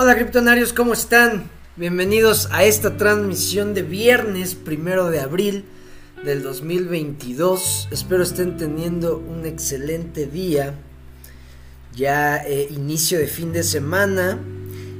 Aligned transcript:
Hola 0.00 0.14
criptonarios, 0.14 0.72
¿cómo 0.72 0.92
están? 0.92 1.50
Bienvenidos 1.74 2.46
a 2.52 2.62
esta 2.62 2.96
transmisión 2.96 3.74
de 3.74 3.82
viernes 3.82 4.54
primero 4.54 5.10
de 5.10 5.18
abril 5.18 5.64
del 6.24 6.44
2022. 6.44 7.88
Espero 7.90 8.22
estén 8.22 8.56
teniendo 8.56 9.18
un 9.18 9.44
excelente 9.44 10.26
día. 10.26 10.76
Ya 11.96 12.36
eh, 12.36 12.68
inicio 12.70 13.18
de 13.18 13.26
fin 13.26 13.52
de 13.52 13.64
semana, 13.64 14.38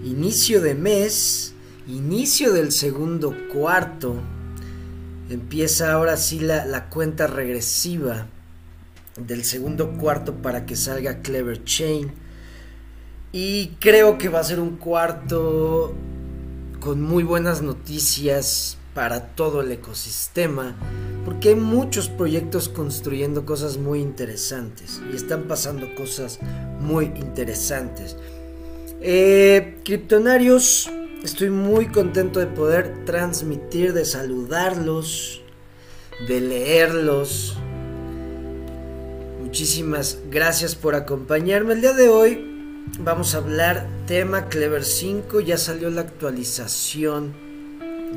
inicio 0.05 0.61
de 0.61 0.75
mes, 0.75 1.55
inicio 1.87 2.53
del 2.53 2.73
segundo 2.73 3.37
cuarto. 3.53 4.17
Empieza 5.30 5.93
ahora 5.93 6.17
sí 6.17 6.41
la, 6.41 6.65
la 6.65 6.89
cuenta 6.89 7.29
regresiva 7.29 8.27
del 9.17 9.44
segundo 9.44 9.93
cuarto 9.93 10.43
para 10.43 10.67
que 10.67 10.75
salga 10.75 11.22
Clever 11.22 11.63
Chain. 11.63 12.28
Y 13.32 13.68
creo 13.79 14.17
que 14.17 14.29
va 14.29 14.41
a 14.41 14.45
ser 14.45 14.59
un 14.59 14.77
cuarto 14.77 15.95
con 16.81 17.03
muy 17.03 17.25
buenas 17.25 17.61
noticias 17.61 18.79
para 18.95 19.27
todo 19.35 19.61
el 19.61 19.71
ecosistema, 19.71 20.75
porque 21.25 21.50
hay 21.50 21.55
muchos 21.55 22.09
proyectos 22.09 22.69
construyendo 22.69 23.45
cosas 23.45 23.77
muy 23.77 24.00
interesantes 24.00 25.00
y 25.13 25.17
están 25.17 25.43
pasando 25.45 25.95
cosas 25.95 26.39
muy 26.81 27.05
interesantes. 27.05 28.17
Eh, 29.03 29.79
Criptonarios, 29.85 30.91
estoy 31.22 31.50
muy 31.50 31.89
contento 31.89 32.41
de 32.41 32.47
poder 32.47 33.05
transmitir, 33.05 33.92
de 33.92 34.06
saludarlos, 34.06 35.42
de 36.27 36.41
leerlos. 36.41 37.56
Muchísimas 39.41 40.19
gracias 40.30 40.74
por 40.74 40.95
acompañarme 40.95 41.74
el 41.74 41.83
día 41.83 41.92
de 41.92 42.08
hoy 42.08 42.58
vamos 43.00 43.34
a 43.34 43.39
hablar 43.39 43.86
tema 44.06 44.48
Clever 44.48 44.84
5. 44.84 45.41
Ya 45.41 45.58
salió 45.58 45.91
la 45.91 46.03
actualización 46.03 47.34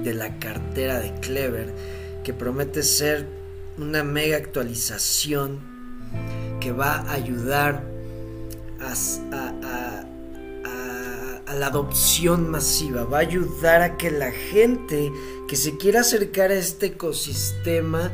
de 0.04 0.14
la 0.14 0.40
cartera 0.40 1.00
de 1.00 1.14
Clever 1.20 1.74
que 2.24 2.34
promete 2.34 2.84
ser 2.84 3.28
una 3.78 4.04
mega 4.04 4.38
actualización 4.38 5.60
que 6.60 6.72
va 6.72 6.98
a 6.98 7.14
ayudar 7.14 7.84
a, 8.80 8.94
a, 11.48 11.54
la 11.56 11.68
adopción 11.68 12.50
masiva, 12.50 13.04
va 13.04 13.18
a 13.18 13.22
ayudar 13.22 13.82
a 13.82 13.98
que 13.98 14.10
la 14.10 14.32
gente 14.32 15.12
que 15.50 15.56
se 15.58 15.78
quiera 15.78 16.00
acercar 16.00 16.50
a 16.50 16.56
este 16.56 16.88
ecosistema 16.88 18.12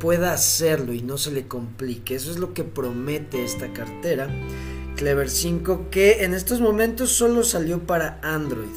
pueda 0.00 0.32
hacerlo 0.32 0.92
y 0.92 1.00
no 1.00 1.16
se 1.16 1.30
le 1.30 1.46
complique. 1.46 2.16
Eso 2.16 2.30
es 2.32 2.38
lo 2.38 2.52
que 2.52 2.64
promete 2.64 3.44
esta 3.44 3.72
cartera. 3.72 4.28
Clever 5.00 5.30
5 5.30 5.86
que 5.90 6.24
en 6.24 6.34
estos 6.34 6.60
momentos 6.60 7.10
solo 7.10 7.42
salió 7.42 7.86
para 7.86 8.20
Android. 8.22 8.68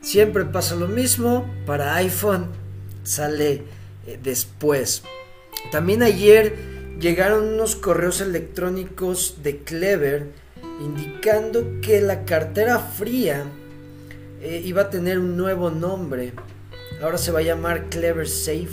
Siempre 0.00 0.44
pasa 0.44 0.76
lo 0.76 0.86
mismo, 0.86 1.52
para 1.66 1.96
iPhone 1.96 2.46
sale 3.02 3.64
eh, 4.06 4.20
después. 4.22 5.02
También 5.72 6.04
ayer 6.04 6.54
llegaron 7.00 7.54
unos 7.54 7.74
correos 7.74 8.20
electrónicos 8.20 9.42
de 9.42 9.58
Clever 9.58 10.30
indicando 10.80 11.80
que 11.82 12.02
la 12.02 12.24
cartera 12.24 12.78
fría 12.78 13.44
eh, 14.40 14.62
iba 14.64 14.82
a 14.82 14.90
tener 14.90 15.18
un 15.18 15.36
nuevo 15.36 15.70
nombre. 15.72 16.34
Ahora 17.02 17.18
se 17.18 17.32
va 17.32 17.40
a 17.40 17.42
llamar 17.42 17.88
Clever 17.88 18.28
Safe. 18.28 18.68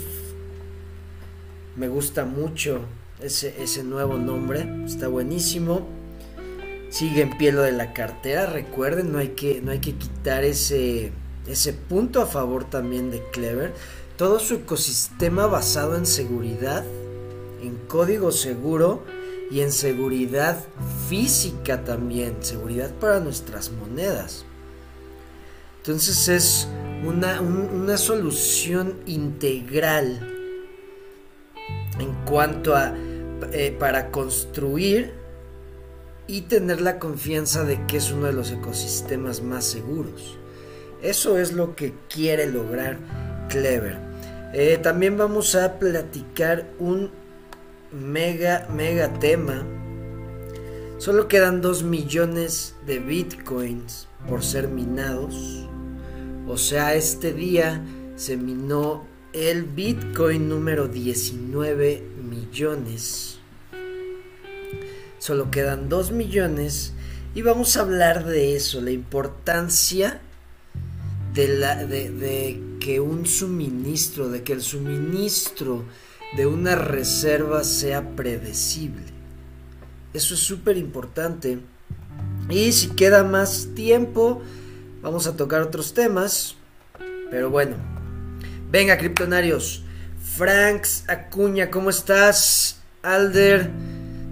Me 1.74 1.88
gusta 1.88 2.24
mucho 2.24 2.82
ese, 3.20 3.60
ese 3.60 3.82
nuevo 3.82 4.16
nombre. 4.18 4.84
Está 4.86 5.08
buenísimo. 5.08 5.95
Sigue 6.90 7.22
en 7.22 7.36
pie 7.36 7.52
lo 7.52 7.62
de 7.62 7.72
la 7.72 7.92
cartera, 7.92 8.46
recuerden, 8.46 9.12
no 9.12 9.18
hay 9.18 9.30
que, 9.30 9.60
no 9.60 9.72
hay 9.72 9.80
que 9.80 9.94
quitar 9.94 10.44
ese, 10.44 11.12
ese 11.46 11.72
punto 11.72 12.22
a 12.22 12.26
favor 12.26 12.64
también 12.64 13.10
de 13.10 13.22
Clever. 13.32 13.74
Todo 14.16 14.38
su 14.38 14.54
ecosistema 14.54 15.46
basado 15.46 15.96
en 15.96 16.06
seguridad, 16.06 16.84
en 17.62 17.76
código 17.88 18.32
seguro 18.32 19.04
y 19.50 19.60
en 19.60 19.72
seguridad 19.72 20.64
física 21.08 21.84
también, 21.84 22.36
seguridad 22.40 22.90
para 22.94 23.20
nuestras 23.20 23.70
monedas. 23.70 24.44
Entonces 25.78 26.28
es 26.28 26.68
una, 27.06 27.40
una 27.40 27.96
solución 27.96 28.94
integral 29.06 30.32
en 31.98 32.12
cuanto 32.24 32.74
a 32.74 32.94
eh, 33.52 33.76
para 33.78 34.10
construir 34.10 35.12
y 36.28 36.42
tener 36.42 36.80
la 36.80 36.98
confianza 36.98 37.64
de 37.64 37.86
que 37.86 37.98
es 37.98 38.10
uno 38.10 38.26
de 38.26 38.32
los 38.32 38.50
ecosistemas 38.50 39.42
más 39.42 39.64
seguros. 39.64 40.38
Eso 41.02 41.38
es 41.38 41.52
lo 41.52 41.76
que 41.76 41.94
quiere 42.08 42.46
lograr 42.50 42.98
Clever. 43.48 43.98
Eh, 44.52 44.78
también 44.82 45.16
vamos 45.16 45.54
a 45.54 45.78
platicar 45.78 46.68
un 46.78 47.10
mega, 47.92 48.66
mega 48.72 49.12
tema. 49.18 49.64
Solo 50.98 51.28
quedan 51.28 51.60
2 51.60 51.82
millones 51.82 52.74
de 52.86 52.98
bitcoins 52.98 54.08
por 54.28 54.42
ser 54.42 54.68
minados. 54.68 55.68
O 56.48 56.56
sea, 56.56 56.94
este 56.94 57.32
día 57.32 57.84
se 58.16 58.36
minó 58.36 59.04
el 59.32 59.64
bitcoin 59.64 60.48
número 60.48 60.88
19 60.88 62.02
millones. 62.30 63.35
Solo 65.18 65.50
quedan 65.50 65.88
2 65.88 66.12
millones 66.12 66.92
y 67.34 67.42
vamos 67.42 67.76
a 67.76 67.80
hablar 67.80 68.24
de 68.24 68.56
eso, 68.56 68.80
la 68.80 68.90
importancia 68.90 70.20
de, 71.34 71.48
la, 71.48 71.84
de, 71.84 72.62
que 72.80 72.98
un 72.98 73.26
suministro, 73.26 74.30
de 74.30 74.42
que 74.42 74.54
el 74.54 74.62
suministro 74.62 75.84
de 76.34 76.46
una 76.46 76.76
reserva 76.76 77.62
sea 77.62 78.16
predecible. 78.16 79.04
Eso 80.14 80.32
es 80.32 80.40
súper 80.40 80.78
importante. 80.78 81.58
Y 82.48 82.72
si 82.72 82.88
queda 82.88 83.22
más 83.22 83.68
tiempo, 83.74 84.40
vamos 85.02 85.26
a 85.26 85.36
tocar 85.36 85.60
otros 85.60 85.92
temas. 85.92 86.56
Pero 87.30 87.50
bueno, 87.50 87.76
venga, 88.70 88.96
criptonarios. 88.96 89.82
Franks 90.36 91.04
Acuña, 91.06 91.70
¿cómo 91.70 91.90
estás? 91.90 92.78
Alder. 93.02 93.70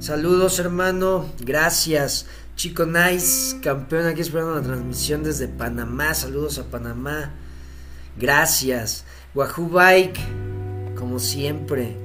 Saludos 0.04 0.58
hermano, 0.58 1.32
gracias. 1.40 2.26
Chico 2.56 2.84
Nice, 2.84 3.58
campeón 3.62 4.04
aquí 4.04 4.20
esperando 4.20 4.56
la 4.56 4.60
transmisión 4.60 5.22
desde 5.24 5.48
Panamá. 5.48 6.12
Saludos 6.12 6.58
a 6.58 6.64
Panamá. 6.64 7.32
Gracias. 8.18 9.06
Wahoo 9.34 9.66
Bike, 9.66 10.20
como 10.94 11.18
siempre, 11.18 11.96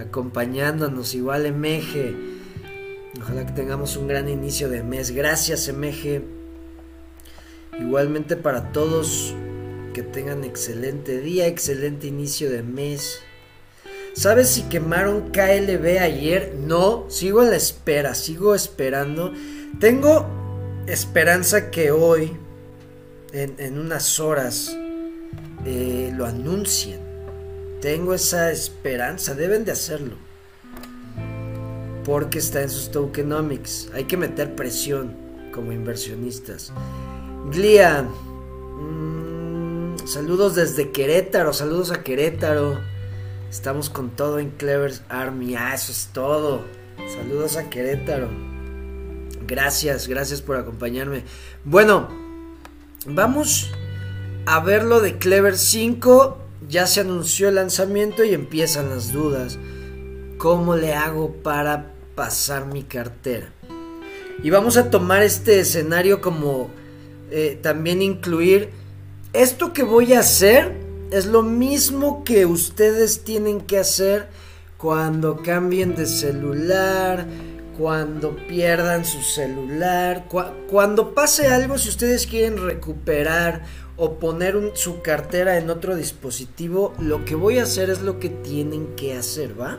acompañándonos. 0.00 1.14
Igual 1.14 1.52
MG. 1.52 2.16
Ojalá 3.20 3.46
que 3.46 3.52
tengamos 3.52 3.96
un 3.96 4.08
gran 4.08 4.28
inicio 4.28 4.68
de 4.68 4.82
mes. 4.82 5.12
Gracias 5.12 5.72
MG. 5.72 6.24
Igualmente 7.78 8.34
para 8.34 8.72
todos 8.72 9.32
que 9.92 10.02
tengan 10.02 10.42
excelente 10.42 11.20
día, 11.20 11.46
excelente 11.46 12.08
inicio 12.08 12.50
de 12.50 12.64
mes. 12.64 13.20
¿Sabes 14.14 14.48
si 14.48 14.62
quemaron 14.62 15.32
KLB 15.32 15.98
ayer? 16.00 16.54
No, 16.56 17.06
sigo 17.08 17.42
en 17.42 17.50
la 17.50 17.56
espera, 17.56 18.14
sigo 18.14 18.54
esperando. 18.54 19.32
Tengo 19.80 20.24
esperanza 20.86 21.72
que 21.72 21.90
hoy, 21.90 22.30
en, 23.32 23.76
unas 23.76 24.20
horas, 24.20 24.76
eh, 25.66 26.12
lo 26.16 26.26
anuncien. 26.26 27.00
Tengo 27.80 28.14
esa 28.14 28.52
esperanza, 28.52 29.34
deben 29.34 29.64
de 29.64 29.72
hacerlo. 29.72 30.14
Porque 32.04 32.38
está 32.38 32.62
en 32.62 32.70
sus 32.70 32.92
tokenomics. 32.92 33.90
Hay 33.94 34.04
que 34.04 34.16
meter 34.16 34.54
presión 34.54 35.16
como 35.52 35.72
inversionistas. 35.72 36.72
Glia, 37.50 38.02
mm, 38.78 40.06
saludos 40.06 40.54
desde 40.54 40.92
Querétaro, 40.92 41.52
saludos 41.52 41.90
a 41.90 42.04
Querétaro. 42.04 42.93
Estamos 43.54 43.88
con 43.88 44.10
todo 44.10 44.40
en 44.40 44.50
Clever's 44.50 45.04
Army. 45.08 45.54
Ah, 45.54 45.74
eso 45.74 45.92
es 45.92 46.08
todo. 46.12 46.62
Saludos 47.16 47.56
a 47.56 47.70
Querétaro. 47.70 48.28
Gracias, 49.46 50.08
gracias 50.08 50.42
por 50.42 50.56
acompañarme. 50.56 51.22
Bueno, 51.64 52.08
vamos 53.06 53.70
a 54.44 54.58
ver 54.58 54.82
lo 54.82 55.00
de 55.00 55.18
Clever 55.18 55.56
5. 55.56 56.36
Ya 56.68 56.88
se 56.88 57.02
anunció 57.02 57.48
el 57.48 57.54
lanzamiento 57.54 58.24
y 58.24 58.34
empiezan 58.34 58.90
las 58.90 59.12
dudas. 59.12 59.56
¿Cómo 60.36 60.74
le 60.74 60.92
hago 60.92 61.34
para 61.34 61.92
pasar 62.16 62.66
mi 62.66 62.82
cartera? 62.82 63.52
Y 64.42 64.50
vamos 64.50 64.76
a 64.76 64.90
tomar 64.90 65.22
este 65.22 65.60
escenario 65.60 66.20
como 66.20 66.70
eh, 67.30 67.56
también 67.62 68.02
incluir 68.02 68.70
esto 69.32 69.72
que 69.72 69.84
voy 69.84 70.14
a 70.14 70.20
hacer 70.20 70.83
es 71.10 71.26
lo 71.26 71.42
mismo 71.42 72.24
que 72.24 72.46
ustedes 72.46 73.24
tienen 73.24 73.60
que 73.60 73.78
hacer 73.78 74.28
cuando 74.76 75.42
cambien 75.42 75.94
de 75.94 76.06
celular, 76.06 77.26
cuando 77.78 78.36
pierdan 78.48 79.04
su 79.04 79.22
celular, 79.22 80.26
cuando 80.70 81.14
pase 81.14 81.48
algo, 81.48 81.78
si 81.78 81.88
ustedes 81.88 82.26
quieren 82.26 82.64
recuperar 82.64 83.62
o 83.96 84.18
poner 84.18 84.72
su 84.74 85.02
cartera 85.02 85.58
en 85.58 85.70
otro 85.70 85.96
dispositivo, 85.96 86.94
lo 86.98 87.24
que 87.24 87.34
voy 87.34 87.58
a 87.58 87.64
hacer 87.64 87.90
es 87.90 88.02
lo 88.02 88.18
que 88.18 88.28
tienen 88.28 88.94
que 88.96 89.16
hacer, 89.16 89.58
¿va? 89.58 89.78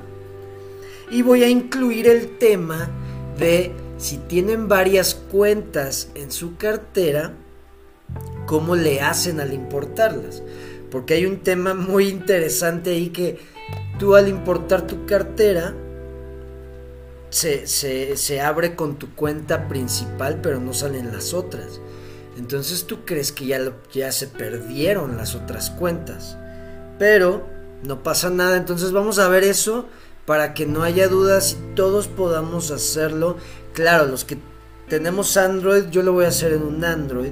Y 1.11 1.21
voy 1.21 1.43
a 1.43 1.49
incluir 1.49 2.07
el 2.07 2.37
tema 2.37 2.89
de 3.37 3.71
si 3.97 4.17
tienen 4.17 4.67
varias 4.67 5.15
cuentas 5.15 6.09
en 6.15 6.31
su 6.31 6.57
cartera, 6.57 7.33
cómo 8.45 8.75
le 8.75 9.01
hacen 9.01 9.39
al 9.39 9.53
importarlas. 9.53 10.43
Porque 10.91 11.15
hay 11.15 11.25
un 11.25 11.39
tema 11.39 11.73
muy 11.73 12.07
interesante 12.07 12.91
ahí 12.91 13.09
que 13.09 13.39
tú 13.99 14.15
al 14.15 14.27
importar 14.27 14.87
tu 14.87 15.05
cartera, 15.05 15.73
se, 17.29 17.67
se, 17.67 18.41
abre 18.41 18.75
con 18.75 18.95
tu 18.95 19.13
cuenta 19.13 19.67
principal, 19.67 20.39
pero 20.41 20.59
no 20.59 20.73
salen 20.73 21.11
las 21.11 21.33
otras. 21.33 21.81
Entonces 22.37 22.85
tú 22.85 23.03
crees 23.03 23.33
que 23.33 23.47
ya, 23.47 23.59
ya 23.93 24.11
se 24.11 24.27
perdieron 24.27 25.17
las 25.17 25.35
otras 25.35 25.69
cuentas. 25.69 26.37
Pero 26.97 27.45
no 27.83 28.03
pasa 28.03 28.29
nada. 28.29 28.55
Entonces 28.55 28.91
vamos 28.91 29.19
a 29.19 29.27
ver 29.27 29.43
eso 29.43 29.85
para 30.25 30.53
que 30.53 30.65
no 30.65 30.83
haya 30.83 31.07
dudas 31.07 31.57
y 31.59 31.75
todos 31.75 32.07
podamos 32.07 32.71
hacerlo. 32.71 33.37
Claro, 33.73 34.05
los 34.05 34.23
que 34.23 34.37
tenemos 34.87 35.35
Android, 35.35 35.89
yo 35.89 36.03
lo 36.03 36.13
voy 36.13 36.25
a 36.25 36.29
hacer 36.29 36.53
en 36.53 36.63
un 36.63 36.83
Android. 36.85 37.31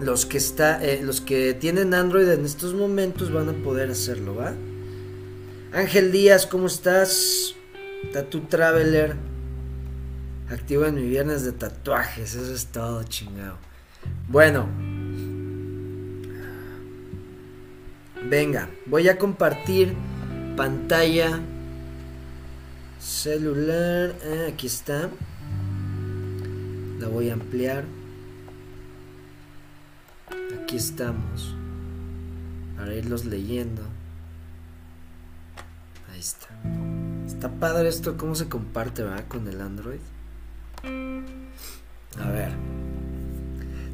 Los 0.00 0.26
que, 0.26 0.36
está, 0.36 0.84
eh, 0.84 1.00
los 1.02 1.20
que 1.20 1.54
tienen 1.54 1.94
Android 1.94 2.28
en 2.28 2.44
estos 2.44 2.74
momentos 2.74 3.32
van 3.32 3.48
a 3.48 3.52
poder 3.52 3.90
hacerlo, 3.90 4.34
¿va? 4.34 4.52
Ángel 5.72 6.12
Díaz, 6.12 6.46
¿cómo 6.46 6.66
estás? 6.66 7.54
Tattoo 8.12 8.42
Traveler. 8.42 9.16
Activo 10.50 10.86
en 10.86 10.94
mi 10.94 11.08
viernes 11.08 11.44
de 11.44 11.52
tatuajes. 11.52 12.34
Eso 12.34 12.54
es 12.54 12.66
todo, 12.66 13.02
chingado. 13.04 13.56
Bueno. 14.28 14.68
Venga, 18.28 18.68
voy 18.86 19.08
a 19.08 19.18
compartir 19.18 19.94
pantalla. 20.56 21.40
Celular. 23.00 24.14
Ah, 24.24 24.48
aquí 24.52 24.66
está. 24.66 25.10
La 27.00 27.08
voy 27.08 27.30
a 27.30 27.34
ampliar. 27.34 27.84
Aquí 30.54 30.76
estamos. 30.76 31.54
Para 32.76 32.94
irlos 32.94 33.24
leyendo. 33.24 33.82
Ahí 36.12 36.20
está. 36.20 36.48
Está 37.26 37.50
padre 37.50 37.88
esto, 37.88 38.16
cómo 38.16 38.34
se 38.34 38.48
comparte, 38.48 39.02
¿verdad? 39.02 39.24
Con 39.28 39.48
el 39.48 39.60
Android. 39.60 40.00
A 42.18 42.30
ver. 42.30 42.52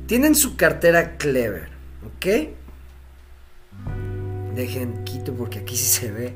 Tienen 0.07 0.35
su 0.35 0.57
cartera 0.57 1.17
Clever, 1.17 1.69
¿ok? 2.05 2.27
Dejen 4.55 5.05
quito 5.05 5.33
porque 5.33 5.61
aquí 5.61 5.77
sí 5.77 6.01
se 6.01 6.13
ve. 6.13 6.35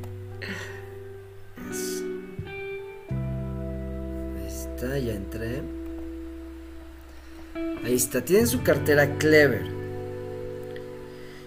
Ahí 4.39 4.47
está, 4.47 4.99
ya 4.99 5.13
entré. 5.13 5.63
Ahí 7.85 7.95
está, 7.95 8.25
tienen 8.25 8.47
su 8.47 8.63
cartera 8.63 9.19
Clever. 9.19 9.76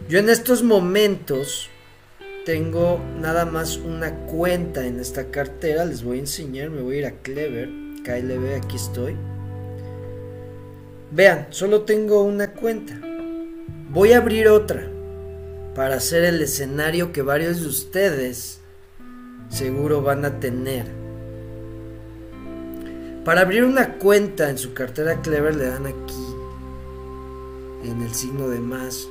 Yo 0.10 0.18
en 0.18 0.28
estos 0.28 0.64
momentos 0.64 1.70
tengo 2.44 3.00
nada 3.22 3.46
más 3.46 3.78
una 3.78 4.26
cuenta 4.26 4.88
en 4.88 5.00
esta 5.00 5.30
cartera. 5.30 5.86
Les 5.86 6.04
voy 6.04 6.18
a 6.18 6.22
enseñar. 6.22 6.72
Me 6.72 6.82
voy 6.82 6.96
a 6.96 6.98
ir 6.98 7.06
a 7.06 7.12
Clever. 7.12 7.70
KLB, 8.04 8.56
aquí 8.58 8.76
estoy. 8.76 9.16
Vean, 11.12 11.46
solo 11.52 11.82
tengo 11.82 12.24
una 12.24 12.54
cuenta. 12.54 13.00
Voy 13.92 14.14
a 14.14 14.18
abrir 14.18 14.48
otra 14.48 14.90
para 15.76 15.98
hacer 15.98 16.24
el 16.24 16.42
escenario 16.42 17.12
que 17.12 17.22
varios 17.22 17.62
de 17.62 17.68
ustedes 17.68 18.62
seguro 19.50 20.02
van 20.02 20.26
a 20.26 20.40
tener. 20.40 20.88
Para 23.24 23.42
abrir 23.42 23.64
una 23.64 24.00
cuenta 24.00 24.50
en 24.50 24.58
su 24.58 24.74
cartera 24.74 25.22
Clever 25.22 25.56
le 25.56 25.66
dan 25.66 25.86
aquí 25.86 26.26
en 27.84 28.02
el 28.02 28.16
signo 28.16 28.50
de 28.50 28.60
más 28.60 29.08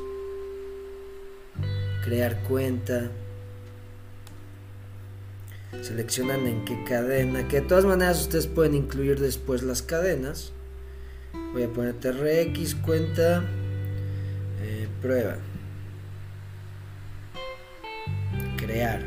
crear 2.05 2.43
cuenta 2.45 3.11
seleccionan 5.83 6.47
en 6.47 6.65
qué 6.65 6.83
cadena, 6.85 7.47
que 7.49 7.61
de 7.61 7.67
todas 7.67 7.85
maneras 7.85 8.23
ustedes 8.23 8.47
pueden 8.47 8.75
incluir 8.75 9.21
después 9.21 9.63
las 9.63 9.83
cadenas. 9.83 10.53
Voy 11.53 11.63
a 11.63 11.69
poner 11.69 11.95
TRX, 11.95 12.75
cuenta, 12.77 13.45
eh, 14.63 14.89
prueba, 15.01 15.37
crear. 18.57 19.03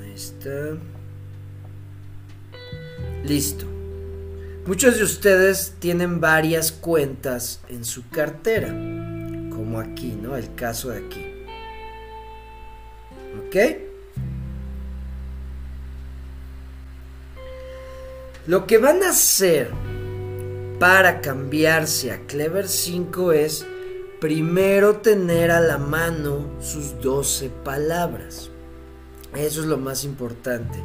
Ahí 0.00 0.12
está. 0.14 0.78
Listo. 3.24 3.77
Muchos 4.68 4.98
de 4.98 5.04
ustedes 5.04 5.76
tienen 5.78 6.20
varias 6.20 6.72
cuentas 6.72 7.60
en 7.70 7.86
su 7.86 8.06
cartera, 8.10 8.68
como 8.68 9.80
aquí, 9.80 10.08
¿no? 10.12 10.36
El 10.36 10.54
caso 10.54 10.90
de 10.90 10.98
aquí. 10.98 11.24
¿Ok? 13.46 13.56
Lo 18.46 18.66
que 18.66 18.76
van 18.76 19.02
a 19.04 19.08
hacer 19.08 19.70
para 20.78 21.22
cambiarse 21.22 22.12
a 22.12 22.26
Clever 22.26 22.68
5 22.68 23.32
es 23.32 23.64
primero 24.20 24.96
tener 24.96 25.50
a 25.50 25.62
la 25.62 25.78
mano 25.78 26.44
sus 26.60 27.00
12 27.00 27.48
palabras. 27.64 28.50
Eso 29.34 29.62
es 29.62 29.66
lo 29.66 29.78
más 29.78 30.04
importante. 30.04 30.78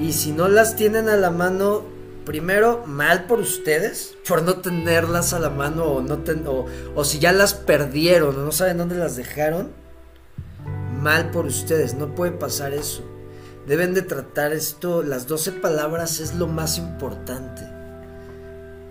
Y 0.00 0.14
si 0.14 0.32
no 0.32 0.48
las 0.48 0.76
tienen 0.76 1.10
a 1.10 1.16
la 1.18 1.30
mano, 1.30 1.97
primero, 2.28 2.84
mal 2.86 3.24
por 3.24 3.40
ustedes, 3.40 4.14
por 4.28 4.42
no 4.42 4.56
tenerlas 4.60 5.32
a 5.32 5.40
la 5.40 5.48
mano 5.48 5.84
o, 5.84 6.02
no 6.02 6.20
o, 6.94 7.02
si 7.02 7.18
ya 7.20 7.32
las 7.32 7.54
perdieron 7.54 8.36
o 8.36 8.44
no 8.44 8.52
saben 8.52 8.76
dónde 8.76 8.96
las 8.96 9.16
dejaron. 9.16 9.70
Mal 11.00 11.30
por 11.30 11.46
ustedes, 11.46 11.94
no 11.94 12.14
puede 12.14 12.32
pasar 12.32 12.74
eso. 12.74 13.02
Deben 13.66 13.94
de 13.94 14.02
tratar 14.02 14.52
esto, 14.52 15.02
las 15.02 15.26
12 15.26 15.52
palabras 15.52 16.20
es 16.20 16.34
lo 16.34 16.48
más 16.48 16.76
importante. 16.76 17.62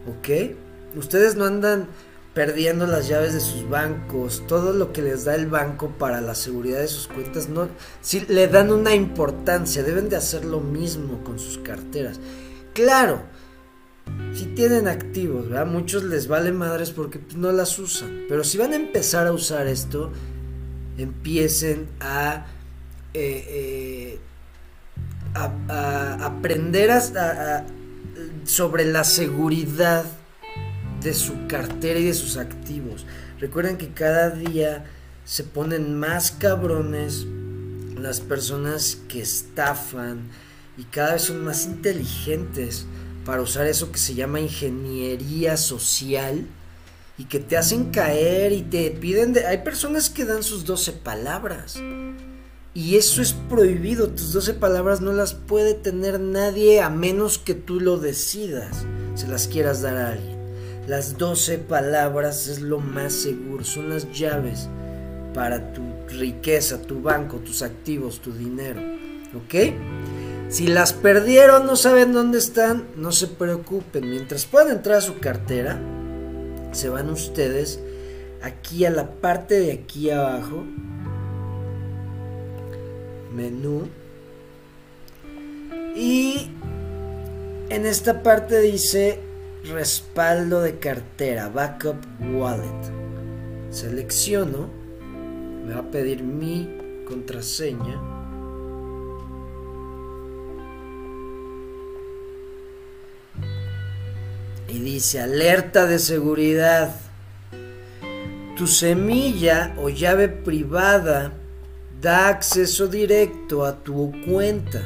¿Ok? 0.09 0.55
Ustedes 0.97 1.35
no 1.35 1.45
andan 1.45 1.89
perdiendo 2.33 2.87
las 2.87 3.07
llaves 3.07 3.33
de 3.33 3.39
sus 3.39 3.69
bancos, 3.69 4.47
todo 4.47 4.73
lo 4.73 4.91
que 4.93 5.03
les 5.03 5.25
da 5.25 5.35
el 5.35 5.45
banco 5.45 5.89
para 5.99 6.21
la 6.21 6.33
seguridad 6.33 6.79
de 6.79 6.87
sus 6.87 7.07
cuentas, 7.07 7.49
no, 7.49 7.67
si 8.01 8.21
le 8.21 8.47
dan 8.47 8.71
una 8.71 8.95
importancia, 8.95 9.83
deben 9.83 10.09
de 10.09 10.15
hacer 10.15 10.43
lo 10.43 10.59
mismo 10.59 11.23
con 11.23 11.37
sus 11.37 11.59
carteras. 11.59 12.19
Claro, 12.77 13.23
si 14.35 14.45
tienen 14.45 14.87
activos, 14.87 15.49
¿verdad? 15.49 15.65
Muchos 15.65 16.03
les 16.03 16.27
vale 16.27 16.51
madres 16.51 16.91
porque 16.91 17.19
no 17.35 17.51
las 17.51 17.79
usan. 17.79 18.25
Pero 18.29 18.43
si 18.43 18.59
van 18.59 18.71
a 18.71 18.75
empezar 18.75 19.25
a 19.25 19.31
usar 19.31 19.65
esto, 19.65 20.11
empiecen 20.95 21.87
a, 21.99 22.45
eh, 23.15 23.45
eh, 23.49 24.19
a, 25.33 26.23
aprender 26.23 26.91
sobre 28.43 28.85
la 28.85 29.03
seguridad 29.05 30.05
de 31.01 31.15
su 31.15 31.47
cartera 31.47 31.99
y 31.99 32.05
de 32.05 32.13
sus 32.13 32.37
activos. 32.37 33.07
Recuerden 33.39 33.77
que 33.77 33.89
cada 33.89 34.29
día 34.29 34.85
se 35.25 35.43
ponen 35.43 35.97
más 35.97 36.29
cabrones 36.29 37.25
las 37.97 38.21
personas 38.21 38.99
que 39.07 39.23
estafan, 39.23 40.29
y 40.77 40.83
cada 40.83 41.13
vez 41.13 41.23
son 41.23 41.43
más 41.43 41.65
inteligentes 41.65 42.85
para 43.25 43.41
usar 43.41 43.67
eso 43.67 43.91
que 43.91 43.97
se 43.97 44.13
llama 44.13 44.39
ingeniería 44.39 45.57
social 45.57 46.45
y 47.17 47.25
que 47.25 47.39
te 47.39 47.57
hacen 47.57 47.85
caer 47.91 48.53
y 48.53 48.61
te 48.61 48.91
piden 48.91 49.33
de... 49.33 49.47
Hay 49.47 49.59
personas 49.59 50.09
que 50.09 50.25
dan 50.25 50.43
sus 50.43 50.65
12 50.65 50.93
palabras 50.93 51.77
y 52.73 52.95
eso 52.95 53.23
es 53.23 53.33
prohibido, 53.33 54.09
tus 54.09 54.33
12 54.33 54.53
palabras 54.53 55.01
no 55.01 55.11
las 55.11 55.33
puede 55.33 55.73
tener 55.73 56.19
nadie 56.19 56.79
a 56.79 56.91
menos 56.91 57.39
que 57.39 57.55
tú 57.55 57.79
lo 57.79 57.97
decidas, 57.97 58.85
se 59.15 59.27
las 59.27 59.47
quieras 59.47 59.81
dar 59.81 59.97
a 59.97 60.11
alguien. 60.11 60.37
Las 60.87 61.17
12 61.17 61.57
palabras 61.57 62.47
es 62.47 62.61
lo 62.61 62.79
más 62.79 63.13
seguro, 63.13 63.63
son 63.63 63.89
las 63.89 64.11
llaves 64.11 64.69
para 65.33 65.73
tu 65.73 65.81
riqueza, 66.07 66.79
tu 66.81 67.01
banco, 67.01 67.37
tus 67.37 67.63
activos, 67.63 68.21
tu 68.21 68.31
dinero. 68.31 68.79
¿Ok? 69.35 69.73
Si 70.49 70.67
las 70.67 70.93
perdieron, 70.93 71.65
no 71.65 71.75
saben 71.75 72.13
dónde 72.13 72.37
están, 72.37 72.87
no 72.95 73.11
se 73.11 73.27
preocupen. 73.27 74.09
Mientras 74.09 74.45
puedan 74.45 74.71
entrar 74.71 74.97
a 74.97 75.01
su 75.01 75.19
cartera, 75.19 75.79
se 76.71 76.87
van 76.87 77.09
ustedes 77.09 77.79
aquí 78.41 78.85
a 78.85 78.89
la 78.89 79.11
parte 79.11 79.59
de 79.59 79.73
aquí 79.73 80.09
abajo 80.09 80.63
menú. 83.35 83.87
Y 85.95 86.49
en 87.69 87.85
esta 87.85 88.23
parte 88.23 88.61
dice 88.61 89.19
respaldo 89.69 90.61
de 90.61 90.79
cartera, 90.79 91.49
backup 91.49 91.97
wallet. 92.33 92.91
Selecciono, 93.69 94.69
me 95.65 95.73
va 95.73 95.81
a 95.81 95.91
pedir 95.91 96.23
mi 96.23 96.69
contraseña. 97.05 98.16
Y 104.69 104.79
dice 104.79 105.21
alerta 105.21 105.85
de 105.85 105.99
seguridad. 105.99 106.95
Tu 108.57 108.67
semilla 108.67 109.73
o 109.77 109.89
llave 109.89 110.29
privada 110.29 111.33
da 112.01 112.27
acceso 112.27 112.87
directo 112.87 113.65
a 113.65 113.83
tu 113.83 114.11
cuenta. 114.25 114.83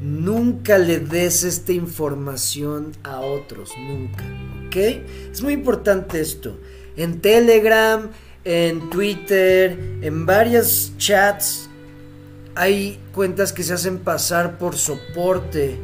Nunca 0.00 0.76
le 0.78 0.98
des 0.98 1.44
esta 1.44 1.72
información 1.72 2.92
a 3.02 3.20
otros, 3.20 3.72
nunca. 3.78 4.24
¿Ok? 4.66 4.76
Es 5.32 5.42
muy 5.42 5.54
importante 5.54 6.20
esto. 6.20 6.58
En 6.96 7.20
Telegram, 7.20 8.10
en 8.44 8.90
Twitter, 8.90 9.78
en 10.02 10.26
varios 10.26 10.92
chats, 10.98 11.68
hay 12.54 13.00
cuentas 13.12 13.52
que 13.52 13.62
se 13.62 13.72
hacen 13.72 13.98
pasar 13.98 14.58
por 14.58 14.76
soporte 14.76 15.78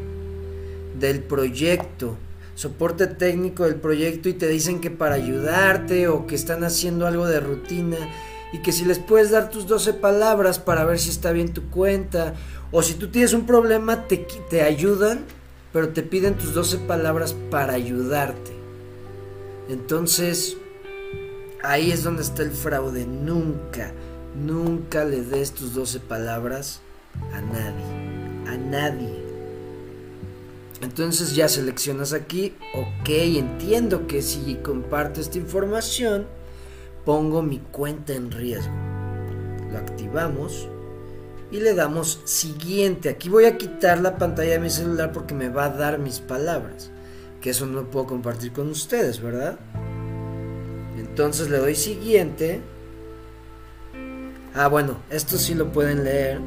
del 0.98 1.22
proyecto, 1.22 2.16
soporte 2.60 3.06
técnico 3.06 3.64
del 3.64 3.76
proyecto 3.76 4.28
y 4.28 4.34
te 4.34 4.46
dicen 4.46 4.82
que 4.82 4.90
para 4.90 5.14
ayudarte 5.14 6.08
o 6.08 6.26
que 6.26 6.34
están 6.34 6.62
haciendo 6.62 7.06
algo 7.06 7.26
de 7.26 7.40
rutina 7.40 7.96
y 8.52 8.58
que 8.58 8.70
si 8.70 8.84
les 8.84 8.98
puedes 8.98 9.30
dar 9.30 9.48
tus 9.48 9.66
12 9.66 9.94
palabras 9.94 10.58
para 10.58 10.84
ver 10.84 10.98
si 10.98 11.08
está 11.08 11.32
bien 11.32 11.54
tu 11.54 11.70
cuenta 11.70 12.34
o 12.70 12.82
si 12.82 12.92
tú 12.96 13.08
tienes 13.08 13.32
un 13.32 13.46
problema 13.46 14.06
te, 14.06 14.26
te 14.50 14.60
ayudan 14.60 15.24
pero 15.72 15.88
te 15.88 16.02
piden 16.02 16.36
tus 16.36 16.52
12 16.52 16.80
palabras 16.80 17.34
para 17.50 17.72
ayudarte. 17.72 18.52
Entonces, 19.70 20.58
ahí 21.62 21.92
es 21.92 22.02
donde 22.02 22.22
está 22.22 22.42
el 22.42 22.50
fraude. 22.50 23.06
Nunca, 23.06 23.92
nunca 24.34 25.06
le 25.06 25.22
des 25.22 25.52
tus 25.52 25.72
12 25.72 26.00
palabras 26.00 26.82
a 27.32 27.40
nadie. 27.40 28.52
A 28.52 28.56
nadie. 28.58 29.29
Entonces 30.80 31.34
ya 31.34 31.48
seleccionas 31.48 32.12
aquí, 32.12 32.54
ok, 32.74 33.08
entiendo 33.08 34.06
que 34.06 34.22
si 34.22 34.54
comparto 34.56 35.20
esta 35.20 35.36
información, 35.38 36.26
pongo 37.04 37.42
mi 37.42 37.58
cuenta 37.58 38.14
en 38.14 38.30
riesgo. 38.30 38.72
Lo 39.70 39.78
activamos 39.78 40.68
y 41.50 41.60
le 41.60 41.74
damos 41.74 42.22
siguiente. 42.24 43.10
Aquí 43.10 43.28
voy 43.28 43.44
a 43.44 43.58
quitar 43.58 44.00
la 44.00 44.16
pantalla 44.16 44.52
de 44.52 44.60
mi 44.60 44.70
celular 44.70 45.12
porque 45.12 45.34
me 45.34 45.48
va 45.48 45.66
a 45.66 45.70
dar 45.70 45.98
mis 45.98 46.20
palabras. 46.20 46.90
Que 47.40 47.50
eso 47.50 47.66
no 47.66 47.90
puedo 47.90 48.06
compartir 48.06 48.52
con 48.52 48.68
ustedes, 48.70 49.20
¿verdad? 49.20 49.58
Entonces 50.98 51.50
le 51.50 51.58
doy 51.58 51.74
siguiente. 51.74 52.60
Ah, 54.54 54.68
bueno, 54.68 54.96
esto 55.10 55.36
sí 55.38 55.54
lo 55.54 55.72
pueden 55.72 56.04
leer. 56.04 56.40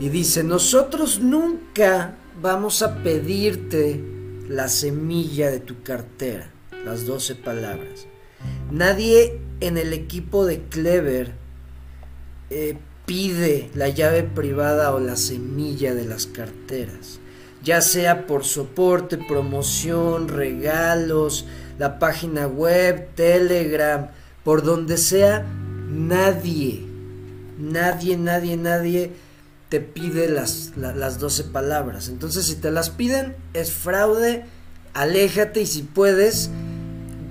Y 0.00 0.08
dice, 0.08 0.42
nosotros 0.42 1.20
nunca 1.20 2.16
vamos 2.40 2.82
a 2.82 3.02
pedirte 3.02 4.02
la 4.48 4.68
semilla 4.68 5.50
de 5.50 5.60
tu 5.60 5.82
cartera, 5.82 6.50
las 6.84 7.06
12 7.06 7.36
palabras. 7.36 8.06
Nadie 8.70 9.40
en 9.60 9.78
el 9.78 9.92
equipo 9.92 10.44
de 10.44 10.62
Clever 10.62 11.32
eh, 12.50 12.76
pide 13.06 13.70
la 13.74 13.88
llave 13.88 14.22
privada 14.22 14.94
o 14.94 15.00
la 15.00 15.16
semilla 15.16 15.94
de 15.94 16.04
las 16.04 16.26
carteras, 16.26 17.20
ya 17.62 17.80
sea 17.80 18.26
por 18.26 18.44
soporte, 18.44 19.16
promoción, 19.16 20.28
regalos, 20.28 21.46
la 21.78 21.98
página 21.98 22.46
web, 22.46 23.08
Telegram, 23.14 24.08
por 24.42 24.62
donde 24.62 24.98
sea, 24.98 25.46
nadie, 25.88 26.84
nadie, 27.58 28.16
nadie, 28.16 28.56
nadie 28.56 29.12
te 29.68 29.80
pide 29.80 30.28
las, 30.28 30.72
las 30.76 31.18
12 31.18 31.44
palabras. 31.44 32.08
Entonces, 32.08 32.46
si 32.46 32.56
te 32.56 32.70
las 32.70 32.90
piden, 32.90 33.34
es 33.54 33.72
fraude, 33.72 34.44
aléjate 34.92 35.62
y 35.62 35.66
si 35.66 35.82
puedes, 35.82 36.50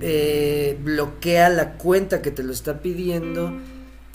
eh, 0.00 0.78
bloquea 0.82 1.48
la 1.48 1.74
cuenta 1.74 2.20
que 2.22 2.30
te 2.30 2.42
lo 2.42 2.52
está 2.52 2.82
pidiendo 2.82 3.52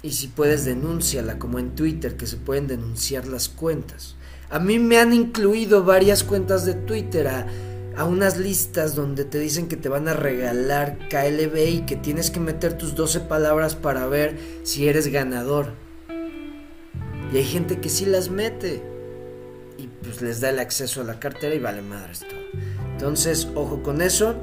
y 0.01 0.11
si 0.11 0.27
puedes 0.27 0.65
denúnciala 0.65 1.39
como 1.39 1.59
en 1.59 1.75
Twitter 1.75 2.15
que 2.15 2.27
se 2.27 2.37
pueden 2.37 2.67
denunciar 2.67 3.27
las 3.27 3.49
cuentas. 3.49 4.15
A 4.49 4.59
mí 4.59 4.79
me 4.79 4.97
han 4.97 5.13
incluido 5.13 5.83
varias 5.83 6.23
cuentas 6.23 6.65
de 6.65 6.73
Twitter 6.73 7.27
a, 7.27 7.47
a 7.97 8.05
unas 8.05 8.37
listas 8.37 8.95
donde 8.95 9.25
te 9.25 9.39
dicen 9.39 9.67
que 9.67 9.77
te 9.77 9.89
van 9.89 10.07
a 10.07 10.13
regalar 10.13 10.97
KLB 11.09 11.57
y 11.67 11.81
que 11.85 11.95
tienes 11.95 12.31
que 12.31 12.39
meter 12.39 12.77
tus 12.77 12.95
12 12.95 13.21
palabras 13.21 13.75
para 13.75 14.07
ver 14.07 14.37
si 14.63 14.87
eres 14.87 15.07
ganador. 15.07 15.73
Y 17.31 17.37
hay 17.37 17.45
gente 17.45 17.79
que 17.79 17.89
sí 17.89 18.05
las 18.05 18.29
mete 18.29 18.81
y 19.77 19.87
pues 20.03 20.21
les 20.21 20.41
da 20.41 20.49
el 20.49 20.59
acceso 20.59 21.01
a 21.01 21.03
la 21.03 21.19
cartera 21.19 21.55
y 21.55 21.59
vale 21.59 21.81
madres 21.81 22.19
todo. 22.19 22.39
Entonces, 22.91 23.47
ojo 23.55 23.81
con 23.81 24.01
eso. 24.01 24.35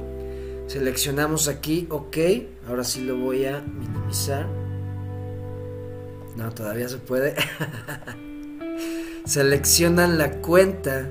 Seleccionamos 0.67 1.47
aquí, 1.47 1.87
ok. 1.91 2.17
Ahora 2.69 2.85
sí 2.85 3.03
lo 3.03 3.19
voy 3.19 3.45
a 3.45 3.61
minimizar. 3.61 4.47
No, 6.37 6.51
todavía 6.53 6.89
se 6.89 6.97
puede. 6.97 7.35
Seleccionan 9.27 10.17
la 10.17 10.39
cuenta. 10.39 11.09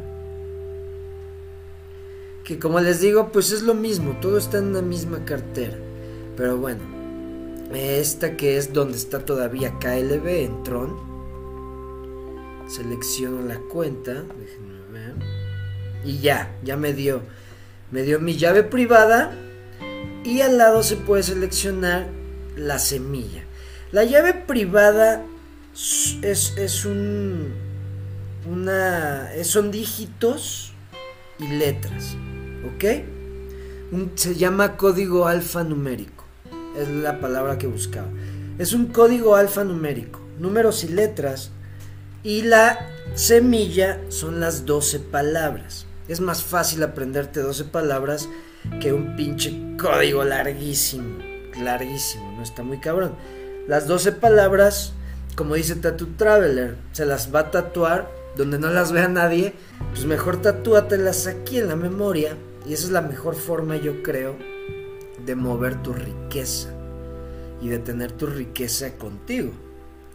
Que 2.43 2.57
como 2.57 2.79
les 2.79 2.99
digo, 3.01 3.31
pues 3.31 3.51
es 3.51 3.61
lo 3.61 3.75
mismo. 3.75 4.17
Todo 4.21 4.37
está 4.37 4.57
en 4.57 4.73
la 4.73 4.81
misma 4.81 5.23
cartera. 5.23 5.77
Pero 6.35 6.57
bueno. 6.57 6.81
Esta 7.73 8.37
que 8.37 8.57
es 8.57 8.73
donde 8.73 8.97
está 8.97 9.19
todavía 9.19 9.77
KLB 9.79 10.27
en 10.27 10.63
Tron. 10.63 11.14
Selecciono 12.67 13.41
la 13.41 13.59
cuenta. 13.59 14.13
Déjenme 14.13 14.79
ver. 14.91 15.15
Y 16.03 16.19
ya, 16.19 16.55
ya 16.63 16.77
me 16.77 16.93
dio. 16.93 17.21
Me 17.91 18.03
dio 18.03 18.19
mi 18.19 18.37
llave 18.37 18.63
privada 18.63 19.33
y 20.23 20.41
al 20.41 20.57
lado 20.57 20.83
se 20.83 20.97
puede 20.97 21.23
seleccionar 21.23 22.07
la 22.55 22.79
semilla. 22.79 23.43
La 23.91 24.03
llave 24.03 24.33
privada 24.33 25.23
es, 26.21 26.53
es 26.57 26.85
un 26.85 27.53
una 28.45 29.29
son 29.43 29.71
dígitos 29.71 30.73
y 31.39 31.47
letras, 31.47 32.15
¿ok? 32.75 32.85
se 34.15 34.35
llama 34.35 34.77
código 34.77 35.27
alfanumérico. 35.27 36.25
Es 36.77 36.89
la 36.89 37.19
palabra 37.19 37.57
que 37.57 37.67
buscaba. 37.67 38.09
Es 38.57 38.73
un 38.73 38.87
código 38.87 39.35
alfanumérico, 39.35 40.19
números 40.39 40.83
y 40.83 40.89
letras 40.89 41.51
y 42.25 42.41
la 42.41 42.89
semilla 43.13 44.01
son 44.09 44.39
las 44.39 44.65
12 44.65 44.99
palabras. 44.99 45.85
Es 46.07 46.19
más 46.21 46.43
fácil 46.43 46.81
aprenderte 46.81 47.39
12 47.39 47.65
palabras 47.65 48.27
que 48.81 48.91
un 48.91 49.15
pinche 49.15 49.77
código 49.79 50.23
larguísimo. 50.23 51.19
Larguísimo, 51.61 52.31
no 52.35 52.41
está 52.41 52.63
muy 52.63 52.79
cabrón. 52.79 53.13
Las 53.67 53.87
12 53.87 54.13
palabras, 54.13 54.93
como 55.35 55.53
dice 55.53 55.75
Tattoo 55.75 56.07
Traveler, 56.17 56.77
se 56.93 57.05
las 57.05 57.33
va 57.33 57.41
a 57.41 57.51
tatuar 57.51 58.09
donde 58.35 58.57
no 58.57 58.71
las 58.71 58.91
vea 58.91 59.07
nadie. 59.07 59.53
Pues 59.91 60.05
mejor 60.05 60.41
tatúatelas 60.41 61.27
aquí 61.27 61.59
en 61.59 61.67
la 61.67 61.75
memoria. 61.75 62.35
Y 62.65 62.73
esa 62.73 62.85
es 62.85 62.91
la 62.91 63.01
mejor 63.01 63.35
forma, 63.35 63.77
yo 63.77 64.01
creo, 64.01 64.35
de 65.23 65.35
mover 65.35 65.83
tu 65.83 65.93
riqueza. 65.93 66.69
Y 67.61 67.69
de 67.69 67.77
tener 67.77 68.11
tu 68.13 68.25
riqueza 68.25 68.97
contigo. 68.97 69.51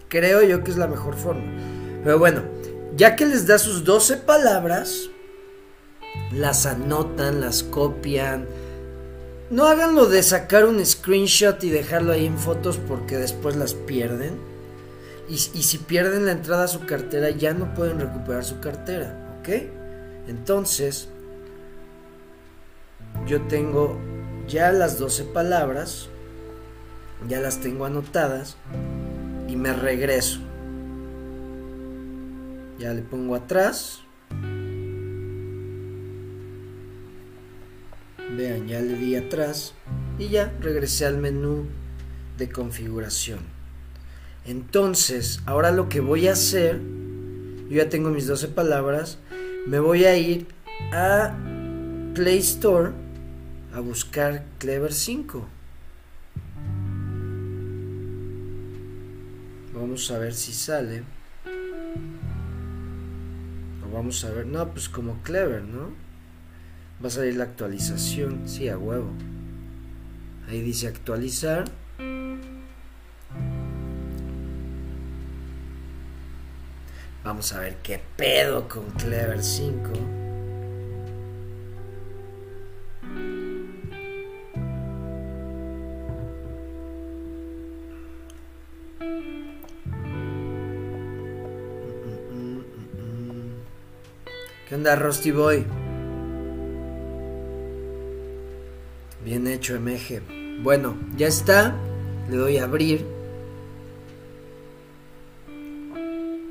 Creo 0.09 0.43
yo 0.43 0.65
que 0.65 0.73
es 0.73 0.77
la 0.77 0.89
mejor 0.89 1.15
forma. 1.15 1.80
Pero 2.03 2.19
bueno, 2.19 2.43
ya 2.97 3.17
que 3.17 3.27
les 3.27 3.47
da 3.47 3.59
sus 3.59 3.85
12 3.85 4.19
palabras, 4.19 5.11
las 6.33 6.67
anotan, 6.67 7.41
las 7.41 7.63
copian. 7.63 8.47
No 9.51 9.67
hagan 9.67 9.95
lo 9.95 10.07
de 10.07 10.23
sacar 10.23 10.65
un 10.65 10.85
screenshot 10.85 11.63
y 11.65 11.71
dejarlo 11.71 12.13
ahí 12.13 12.27
en 12.27 12.39
fotos 12.39 12.79
porque 12.79 13.17
después 13.17 13.57
las 13.57 13.75
pierden. 13.75 14.39
Y, 15.29 15.35
y, 15.35 15.63
si 15.63 15.79
pierden 15.79 16.27
la 16.27 16.33
entrada 16.33 16.65
a 16.65 16.69
su 16.69 16.87
cartera 16.87 17.31
ya 17.31 17.55
no 17.55 17.73
pueden 17.75 18.01
recuperar 18.01 18.45
su 18.45 18.59
cartera, 18.59 19.39
¿ok? 19.39 19.49
Entonces, 20.27 21.09
yo 23.27 23.41
tengo 23.43 23.97
ya 24.49 24.73
las 24.73 24.99
12 24.99 25.25
palabras, 25.25 26.09
ya 27.29 27.41
las 27.41 27.61
tengo 27.61 27.85
anotadas 27.85 28.57
y 29.47 29.55
me 29.55 29.73
regreso. 29.73 30.41
Ya 32.81 32.93
le 32.95 33.03
pongo 33.03 33.37
atrás 33.37 34.03
Vean, 38.37 38.69
ya 38.69 38.81
le 38.81 38.95
di 38.95 39.17
atrás 39.17 39.75
y 40.19 40.29
ya 40.29 40.53
regresé 40.61 41.05
al 41.05 41.19
menú 41.19 41.67
de 42.39 42.49
configuración. 42.49 43.41
Entonces, 44.47 45.41
ahora 45.47 45.73
lo 45.73 45.89
que 45.89 46.01
voy 46.01 46.29
a 46.29 46.33
hacer, 46.33 46.81
yo 47.69 47.77
ya 47.77 47.89
tengo 47.89 48.11
mis 48.11 48.27
12 48.27 48.49
palabras, 48.49 49.19
me 49.67 49.81
voy 49.81 50.05
a 50.05 50.17
ir 50.17 50.47
a 50.93 51.37
Play 52.15 52.39
Store 52.39 52.93
a 53.75 53.81
buscar 53.81 54.45
Clever 54.59 54.93
5. 54.93 55.47
Vamos 59.75 60.11
a 60.11 60.19
ver 60.19 60.35
si 60.35 60.53
sale. 60.53 61.03
Vamos 63.93 64.25
a 64.25 64.31
ver, 64.31 64.47
no, 64.47 64.69
pues 64.69 64.89
como 64.89 65.21
Clever, 65.23 65.63
¿no? 65.63 65.91
Va 67.03 67.09
a 67.09 67.11
salir 67.11 67.37
la 67.37 67.45
actualización, 67.45 68.49
sí, 68.49 68.69
a 68.69 68.79
huevo. 68.79 69.11
Ahí 70.49 70.61
dice 70.61 70.89
actualizar. 70.89 71.65
Vamos 77.25 77.53
a 77.53 77.61
ver 77.61 77.77
qué 77.83 78.01
pedo 78.17 78.69
con 78.69 78.91
Clever 78.93 79.43
5. 79.43 80.20
Onda, 94.81 94.97
Rusty 94.97 95.31
Boy? 95.31 95.67
Bien 99.23 99.47
hecho, 99.47 99.79
MG. 99.79 100.23
Bueno, 100.63 100.97
ya 101.19 101.27
está. 101.27 101.75
Le 102.31 102.37
doy 102.37 102.57
a 102.57 102.65
abrir. 102.65 103.05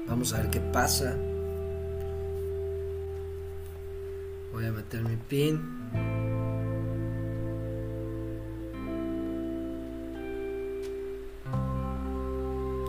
Vamos 0.07 0.31
a 0.33 0.41
ver 0.41 0.51
qué 0.51 0.59
pasa. 0.59 1.17
Voy 4.53 4.65
a 4.65 4.71
meter 4.74 5.01
mi 5.01 5.15
pin. 5.15 5.59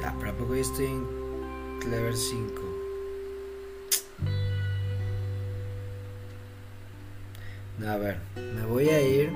Ah, 0.05 0.15
pero 0.19 0.33
¿a 0.33 0.35
poco 0.37 0.55
ya 0.55 0.61
estoy 0.61 0.87
en 0.87 1.07
Clever 1.81 2.15
5? 2.15 2.70
A 7.87 7.97
ver, 7.97 8.19
me 8.37 8.65
voy 8.65 8.89
a 8.89 9.01
ir. 9.01 9.31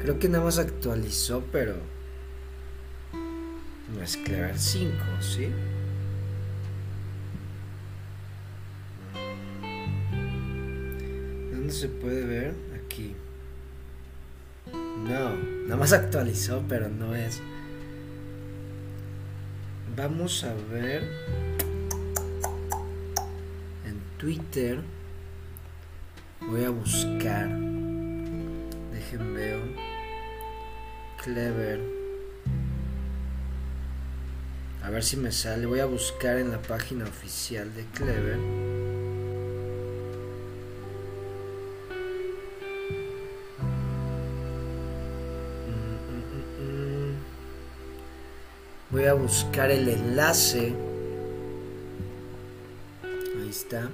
Creo 0.00 0.18
que 0.18 0.28
nada 0.28 0.44
más 0.44 0.58
actualizó, 0.58 1.42
pero 1.52 1.74
Clever 4.14 4.56
5, 4.56 4.94
¿sí? 5.20 5.48
¿Dónde 11.50 11.72
se 11.72 11.88
puede 11.88 12.24
ver? 12.24 12.54
Aquí. 12.84 13.16
No, 14.72 15.34
nada 15.64 15.76
más 15.76 15.92
actualizó, 15.92 16.62
pero 16.68 16.88
no 16.88 17.16
es. 17.16 17.40
Vamos 19.96 20.44
a 20.44 20.54
ver 20.72 21.02
en 23.84 24.00
Twitter. 24.18 24.80
Voy 26.40 26.64
a 26.64 26.70
buscar. 26.70 27.48
Dejen 28.92 29.34
veo. 29.34 29.60
Clever. 31.22 31.80
A 34.82 34.90
ver 34.90 35.02
si 35.02 35.16
me 35.16 35.32
sale. 35.32 35.66
Voy 35.66 35.80
a 35.80 35.86
buscar 35.86 36.38
en 36.38 36.52
la 36.52 36.62
página 36.62 37.04
oficial 37.04 37.74
de 37.74 37.84
Clever. 37.86 38.38
Voy 48.90 49.04
a 49.04 49.14
buscar 49.14 49.70
el 49.70 49.88
enlace. 49.88 50.72
Ahí 53.02 53.48
está. 53.50 53.90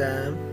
Aquí 0.00 0.47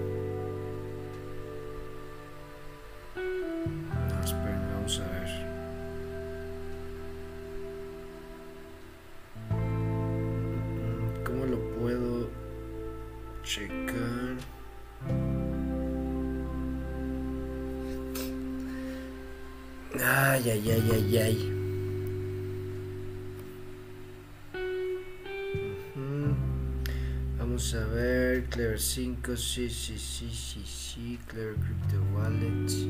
5, 28.85 29.35
sí, 29.35 29.69
sí, 29.69 29.97
sí, 29.97 30.29
sí, 30.31 30.61
sí, 30.65 31.19
Clever 31.27 31.55
Crypto 31.55 32.01
Wallet, 32.13 32.67
sí. 32.67 32.89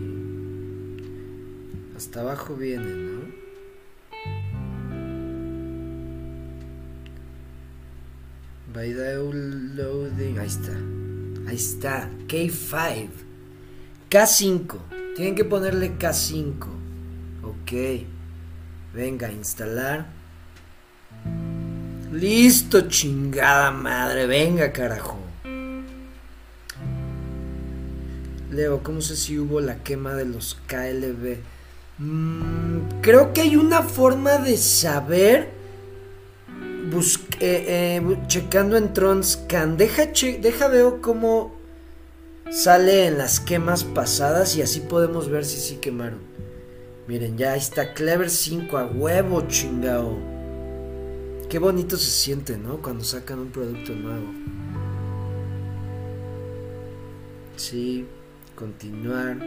Hasta 1.96 2.22
abajo 2.22 2.56
viene, 2.56 2.86
¿no? 2.86 3.22
By 8.74 8.94
downloading, 8.94 10.38
ahí 10.38 10.48
está, 10.48 10.78
ahí 11.48 11.56
está, 11.56 12.10
K5, 12.28 13.10
K5, 14.10 14.78
tienen 15.16 15.36
que 15.36 15.46
ponerle 15.46 15.98
K5, 15.98 16.66
ok, 17.42 17.72
venga, 18.94 19.32
instalar. 19.32 20.08
Listo, 22.12 22.88
chingada 22.88 23.72
madre. 23.72 24.26
Venga, 24.26 24.72
carajo. 24.72 25.25
Leo, 28.56 28.82
¿cómo 28.84 29.02
sé 29.02 29.18
si 29.18 29.38
hubo 29.38 29.60
la 29.60 29.84
quema 29.84 30.14
de 30.14 30.26
los 30.26 30.58
KLB? 30.68 31.40
Mm, 31.98 33.02
creo 33.02 33.34
que 33.34 33.42
hay 33.42 33.56
una 33.58 33.82
forma 33.84 34.38
de 34.38 34.58
saber. 34.58 35.50
Busque, 36.90 37.38
eh, 37.42 37.98
eh, 37.98 38.18
checando 38.28 38.78
en 38.78 38.94
Tronscan. 38.94 39.76
Deja, 39.76 40.14
che, 40.14 40.38
deja 40.38 40.68
veo 40.70 41.02
cómo 41.02 41.54
sale 42.50 43.08
en 43.08 43.18
las 43.18 43.40
quemas 43.40 43.84
pasadas 43.84 44.56
y 44.56 44.62
así 44.62 44.80
podemos 44.80 45.30
ver 45.30 45.44
si 45.44 45.60
sí 45.60 45.76
quemaron. 45.78 46.20
Miren, 47.08 47.38
ya 47.38 47.56
está 47.56 47.94
Clever 47.94 48.30
5 48.30 48.78
a 48.78 48.86
huevo, 48.86 49.42
chingao. 49.48 50.18
Qué 51.50 51.60
bonito 51.60 51.98
se 51.98 52.10
siente, 52.10 52.58
¿no? 52.58 52.82
Cuando 52.82 53.04
sacan 53.04 53.40
un 53.40 53.50
producto 53.50 53.94
nuevo. 53.94 54.26
Sí, 57.58 58.06
continuar. 58.56 59.38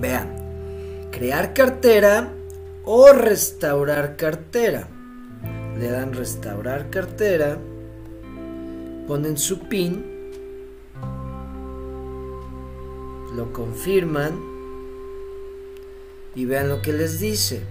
Vean, 0.00 1.08
crear 1.12 1.54
cartera 1.54 2.32
o 2.84 3.12
restaurar 3.12 4.16
cartera. 4.16 4.88
Le 5.78 5.90
dan 5.90 6.12
restaurar 6.12 6.90
cartera, 6.90 7.56
ponen 9.06 9.38
su 9.38 9.68
pin, 9.68 10.04
lo 13.36 13.52
confirman 13.52 14.32
y 16.34 16.44
vean 16.44 16.68
lo 16.68 16.82
que 16.82 16.92
les 16.92 17.20
dice. 17.20 17.62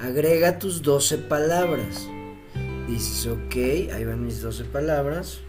Agrega 0.00 0.58
tus 0.58 0.82
12 0.82 1.18
palabras. 1.18 2.06
Dices, 2.88 3.26
ok, 3.26 3.56
ahí 3.92 4.04
van 4.04 4.24
mis 4.24 4.42
12 4.42 4.64
palabras. 4.64 5.40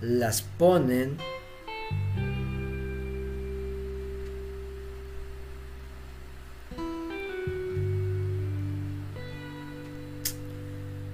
Las 0.00 0.40
ponen. 0.42 1.18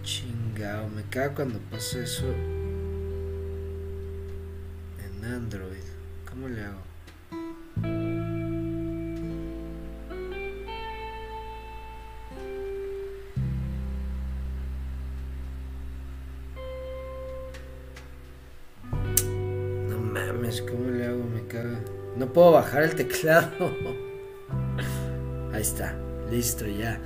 Chingao, 0.04 0.88
me 0.88 1.02
cago 1.10 1.34
cuando 1.34 1.58
pasa 1.70 1.98
eso 1.98 2.55
teclado. 22.96 23.70
Ahí 25.52 25.62
está, 25.62 25.94
listo 26.30 26.66
ya. 26.66 26.98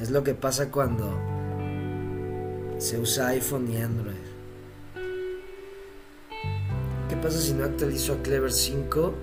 Es 0.00 0.10
lo 0.10 0.22
que 0.22 0.34
pasa 0.34 0.70
cuando 0.70 1.18
se 2.78 2.98
usa 2.98 3.28
iPhone 3.28 3.70
y 3.70 3.76
Android. 3.82 4.14
¿Qué 7.08 7.16
pasa 7.16 7.38
si 7.40 7.52
no 7.52 7.64
actualizo 7.64 8.14
a 8.14 8.22
Clever 8.22 8.52
5? 8.52 9.14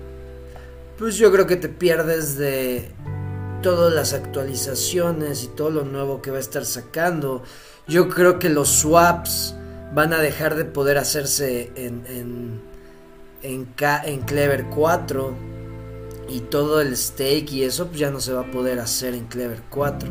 Pues 0.98 1.16
yo 1.16 1.32
creo 1.32 1.46
que 1.46 1.56
te 1.56 1.68
pierdes 1.68 2.36
de 2.36 2.90
todas 3.62 3.92
las 3.92 4.12
actualizaciones 4.12 5.44
y 5.44 5.48
todo 5.48 5.70
lo 5.70 5.84
nuevo 5.84 6.22
que 6.22 6.30
va 6.30 6.36
a 6.36 6.40
estar 6.40 6.64
sacando. 6.64 7.42
Yo 7.88 8.08
creo 8.08 8.38
que 8.38 8.48
los 8.48 8.68
swaps 8.68 9.54
van 9.94 10.12
a 10.12 10.20
dejar 10.20 10.56
de 10.56 10.64
poder 10.64 10.98
hacerse 10.98 11.70
en, 11.74 12.04
en, 12.06 12.60
en, 13.42 13.64
Clever 14.22 14.66
4 14.66 15.36
y 16.28 16.40
todo 16.40 16.80
el 16.80 16.96
stake 16.96 17.52
y 17.52 17.62
eso 17.62 17.86
pues 17.88 18.00
ya 18.00 18.10
no 18.10 18.20
se 18.20 18.32
va 18.32 18.42
a 18.42 18.50
poder 18.50 18.78
hacer 18.80 19.14
en 19.14 19.26
Clever 19.26 19.62
4. 19.70 20.08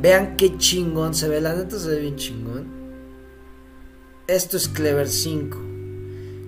Vean 0.00 0.36
qué 0.36 0.56
chingón 0.58 1.14
se 1.14 1.28
ve, 1.28 1.40
la 1.40 1.54
neta 1.54 1.78
se 1.78 1.88
ve 1.88 2.00
bien 2.00 2.16
chingón. 2.16 2.66
Esto 4.26 4.56
es 4.56 4.68
Clever 4.68 5.08
5. 5.08 5.58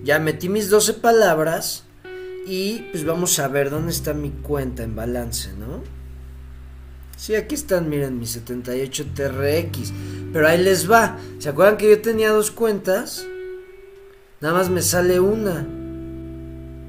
Ya 0.03 0.19
metí 0.19 0.49
mis 0.49 0.69
12 0.69 0.93
palabras 0.93 1.83
y 2.45 2.85
pues 2.91 3.05
vamos 3.05 3.39
a 3.39 3.47
ver 3.47 3.69
dónde 3.69 3.91
está 3.91 4.13
mi 4.13 4.29
cuenta 4.29 4.83
en 4.83 4.95
balance, 4.95 5.53
¿no? 5.53 5.83
Sí, 7.17 7.35
aquí 7.35 7.55
están, 7.55 7.89
miren, 7.89 8.19
mi 8.19 8.25
78 8.25 9.05
TRX. 9.15 9.93
Pero 10.33 10.47
ahí 10.47 10.61
les 10.61 10.89
va. 10.89 11.17
¿Se 11.39 11.49
acuerdan 11.49 11.77
que 11.77 11.89
yo 11.89 12.01
tenía 12.01 12.29
dos 12.31 12.51
cuentas? 12.51 13.25
Nada 14.41 14.53
más 14.53 14.69
me 14.69 14.81
sale 14.81 15.19
una. 15.19 15.65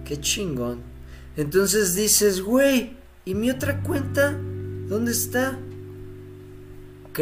Qué 0.07 0.21
chingón. 0.21 0.83
Entonces 1.37 1.97
dices, 1.97 2.41
güey, 2.41 2.97
¿y 3.25 3.35
mi 3.35 3.51
otra 3.51 3.83
cuenta? 3.83 4.39
¿Dónde 4.89 5.11
está? 5.11 5.59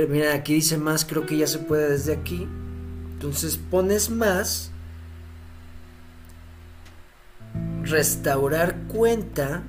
mira, 0.09 0.35
aquí 0.35 0.55
dice 0.55 0.77
más, 0.77 1.05
creo 1.05 1.25
que 1.25 1.37
ya 1.37 1.47
se 1.47 1.59
puede 1.61 1.93
desde 1.93 2.13
aquí. 2.13 2.47
Entonces 3.13 3.57
pones 3.57 4.11
más. 4.11 4.71
Restaurar 7.85 8.77
cuenta 8.89 9.63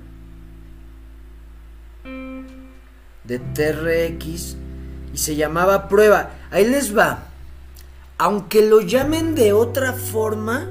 de 3.23 3.39
TRX 3.39 4.57
y 5.13 5.17
se 5.17 5.35
llamaba 5.35 5.87
prueba. 5.87 6.31
Ahí 6.51 6.67
les 6.67 6.95
va. 6.97 7.29
Aunque 8.17 8.67
lo 8.67 8.81
llamen 8.81 9.35
de 9.35 9.53
otra 9.53 9.93
forma, 9.93 10.69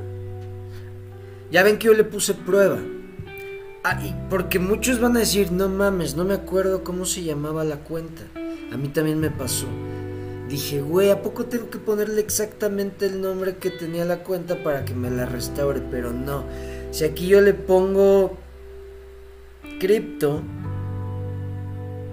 ya 1.50 1.62
ven 1.62 1.78
que 1.78 1.87
yo 1.87 1.94
le 1.94 2.04
puse 2.04 2.35
prueba. 2.35 2.78
Ah, 3.85 4.00
porque 4.30 4.59
muchos 4.59 4.98
van 4.98 5.16
a 5.16 5.20
decir, 5.20 5.52
no 5.52 5.68
mames, 5.68 6.16
no 6.16 6.24
me 6.24 6.35
acuerdo 6.35 6.83
cómo 6.85 7.04
se 7.04 7.22
llamaba 7.22 7.64
la 7.64 7.76
cuenta. 7.76 8.22
A 8.72 8.76
mí 8.76 8.88
también 8.88 9.20
me 9.20 9.30
pasó. 9.30 9.66
Dije, 10.48 10.80
güey, 10.80 11.11
¿a 11.11 11.22
poco 11.22 11.46
tengo 11.46 11.70
que 11.70 11.78
ponerle 11.78 12.20
exactamente 12.20 13.07
el 13.07 13.20
nombre 13.20 13.57
que 13.57 13.70
tenía 13.70 14.04
la 14.04 14.22
cuenta 14.22 14.62
para 14.62 14.85
que 14.85 14.94
me 14.94 15.11
la 15.11 15.26
restaure? 15.26 15.83
Pero 15.90 16.12
no. 16.12 16.44
Si 16.90 17.04
aquí 17.04 17.26
yo 17.26 17.40
le 17.40 17.54
pongo 17.54 18.37
cripto, 19.80 20.42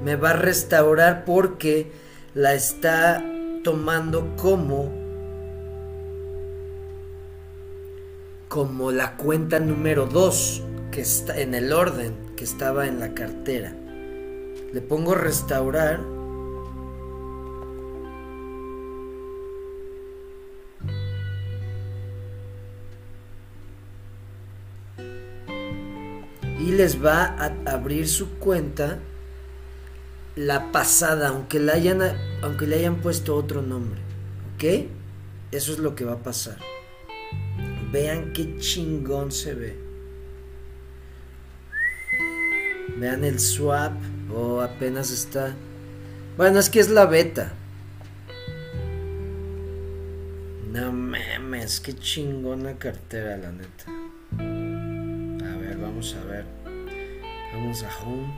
me 0.04 0.16
va 0.16 0.32
a 0.32 0.38
restaurar 0.38 1.24
porque 1.24 1.92
la 2.34 2.54
está 2.54 3.24
tomando 3.64 4.36
como 4.36 5.01
como 8.52 8.92
la 8.92 9.16
cuenta 9.16 9.62
número 9.62 10.08
2 10.08 10.64
que 10.92 11.00
está 11.00 11.40
en 11.40 11.56
el 11.56 11.72
orden 11.72 12.14
que 12.36 12.44
estaba 12.44 12.86
en 12.86 13.00
la 13.00 13.14
cartera. 13.14 13.74
Le 14.74 14.82
pongo 14.82 15.16
restaurar. 15.16 16.02
Y 26.60 26.74
les 26.74 27.02
va 27.02 27.24
a 27.24 27.54
abrir 27.72 28.10
su 28.10 28.32
cuenta 28.32 29.00
la 30.36 30.74
pasada, 30.74 31.30
aunque 31.30 31.58
hayan, 31.72 32.02
aunque 32.42 32.68
le 32.68 32.76
hayan 32.76 32.98
puesto 32.98 33.34
otro 33.34 33.62
nombre. 33.62 34.02
¿Ok? 34.56 34.90
Eso 35.54 35.72
es 35.72 35.80
lo 35.80 35.96
que 35.96 36.04
va 36.04 36.14
a 36.14 36.24
pasar. 36.24 36.58
Vean 37.92 38.32
qué 38.34 38.58
chingón 38.58 39.32
se 39.32 39.54
ve. 39.54 39.76
Vean 42.98 43.24
el 43.24 43.40
swap. 43.40 43.94
O 44.34 44.56
oh, 44.56 44.62
apenas 44.62 45.12
está. 45.12 45.54
Bueno, 46.38 46.60
es 46.60 46.70
que 46.70 46.80
es 46.80 46.90
la 46.90 47.06
beta. 47.06 47.54
No 50.72 50.94
mames, 50.94 51.82
qué 51.82 51.94
chingona 51.94 52.78
cartera, 52.78 53.36
la 53.36 53.52
neta. 53.52 53.86
A 54.40 55.58
ver, 55.58 55.78
vamos 55.78 56.16
a 56.16 56.24
ver. 56.24 56.46
Vamos 57.54 57.84
a 57.84 57.90
home. 58.00 58.34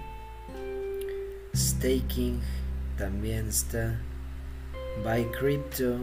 Staking 1.55 2.41
también 2.97 3.49
está. 3.49 3.99
Buy 5.03 5.25
crypto. 5.25 5.99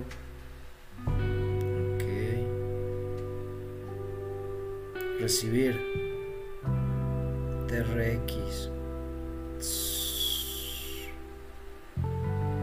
Recibir. 5.21 5.77
TRX. 7.69 8.71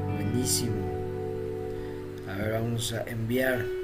Buenísimo. 0.08 0.76
A 2.28 2.36
ver, 2.38 2.54
vamos 2.54 2.93
a 2.93 3.04
enviar. 3.04 3.77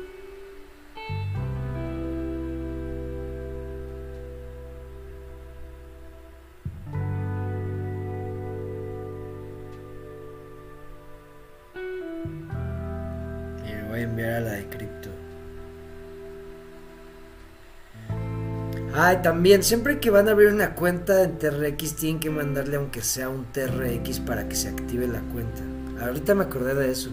También, 19.22 19.64
siempre 19.64 20.00
que 20.00 20.10
van 20.10 20.28
a 20.28 20.32
abrir 20.32 20.50
una 20.50 20.76
cuenta 20.76 21.24
en 21.24 21.38
TRX, 21.38 21.96
tienen 21.96 22.20
que 22.20 22.30
mandarle 22.30 22.78
aunque 22.78 23.02
sea 23.02 23.30
un 23.30 23.46
TRX 23.52 24.20
para 24.22 24.48
que 24.48 24.56
se 24.56 24.70
active 24.70 25.08
la 25.08 25.22
cuenta. 25.22 25.62
Ahorita 26.02 26.36
me 26.36 26.44
acordé 26.44 26.74
de 26.74 26.92
eso. 26.92 27.10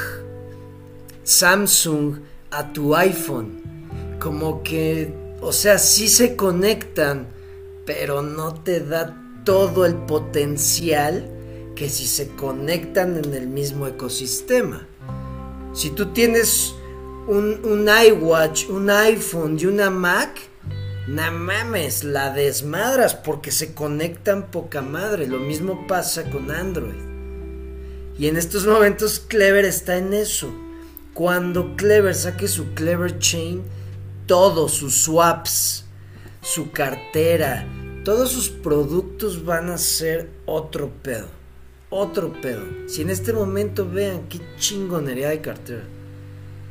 Samsung 1.24 2.20
a 2.52 2.72
tu 2.72 2.96
iPhone. 2.96 3.62
Como 4.20 4.64
que, 4.64 5.14
o 5.42 5.52
sea, 5.52 5.78
sí 5.78 6.08
se 6.08 6.36
conectan, 6.36 7.28
pero 7.86 8.22
no 8.22 8.54
te 8.54 8.80
da 8.80 9.16
todo 9.44 9.86
el 9.86 9.96
potencial 9.96 11.33
que 11.76 11.90
si 11.90 12.06
se 12.06 12.30
conectan 12.30 13.18
en 13.18 13.34
el 13.34 13.48
mismo 13.48 13.88
ecosistema. 13.88 14.88
Si 15.74 15.90
tú 15.90 16.14
tienes 16.14 16.76
un, 17.28 17.62
un 17.64 17.88
iWatch, 17.88 18.70
un 18.70 18.90
iPhone 18.90 19.58
y 19.60 19.66
una 19.66 19.90
Mac, 19.90 20.40
no 21.08 21.32
mames, 21.32 22.04
la 22.04 22.32
desmadras 22.32 23.14
porque 23.16 23.52
se 23.52 23.74
conectan 23.74 24.52
poca 24.52 24.82
madre. 24.82 25.28
Lo 25.28 25.40
mismo 25.40 25.86
pasa 25.88 26.30
con 26.30 26.50
Android. 26.50 27.14
Y 28.18 28.28
en 28.28 28.38
estos 28.38 28.66
momentos 28.66 29.20
Clever 29.20 29.66
está 29.66 29.98
en 29.98 30.14
eso. 30.14 30.54
Cuando 31.14 31.76
Clever 31.76 32.16
saque 32.16 32.48
su 32.48 32.74
Clever 32.74 33.20
Chain, 33.20 33.64
todos 34.28 34.74
sus 34.74 34.96
swaps, 34.96 35.86
su 36.42 36.72
cartera, 36.72 37.68
todos 38.06 38.32
sus 38.32 38.50
productos 38.50 39.44
van 39.44 39.70
a 39.70 39.78
ser 39.78 40.30
otro 40.46 40.90
pedo. 41.02 41.43
Otro 41.96 42.34
pedo. 42.34 42.66
Si 42.88 43.04
en 43.04 43.12
este 43.12 43.34
momento 43.34 43.88
vean 43.88 44.28
qué 44.28 44.42
chingonería 44.58 45.30
de 45.30 45.42
cartera. 45.42 45.84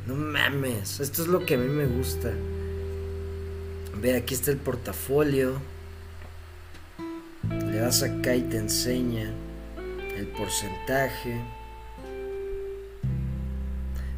No 0.04 0.16
mames, 0.16 0.98
esto 0.98 1.22
es 1.22 1.28
lo 1.28 1.46
que 1.46 1.54
a 1.54 1.58
mí 1.58 1.68
me 1.68 1.86
gusta. 1.86 2.32
Ve, 4.00 4.16
aquí 4.16 4.34
está 4.34 4.50
el 4.50 4.56
portafolio. 4.56 5.52
Le 7.48 7.76
das 7.76 8.02
acá 8.02 8.34
y 8.34 8.42
te 8.42 8.56
enseña 8.56 9.32
el 10.16 10.26
porcentaje. 10.26 11.40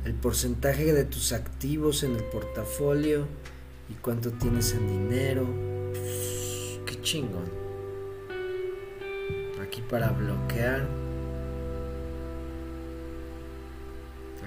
El 0.07 0.15
porcentaje 0.15 0.95
de 0.95 1.05
tus 1.05 1.35
activos 1.35 2.03
en 2.03 2.17
el 2.17 2.25
portafolio 2.25 3.27
y 3.91 3.95
cuánto 4.01 4.33
tienes 4.33 4.73
en 4.73 4.89
dinero. 4.89 5.47
qué 6.87 6.99
chingón. 7.03 7.64
Aquí 9.75 9.83
para 9.91 10.11
bloquear. 10.11 10.87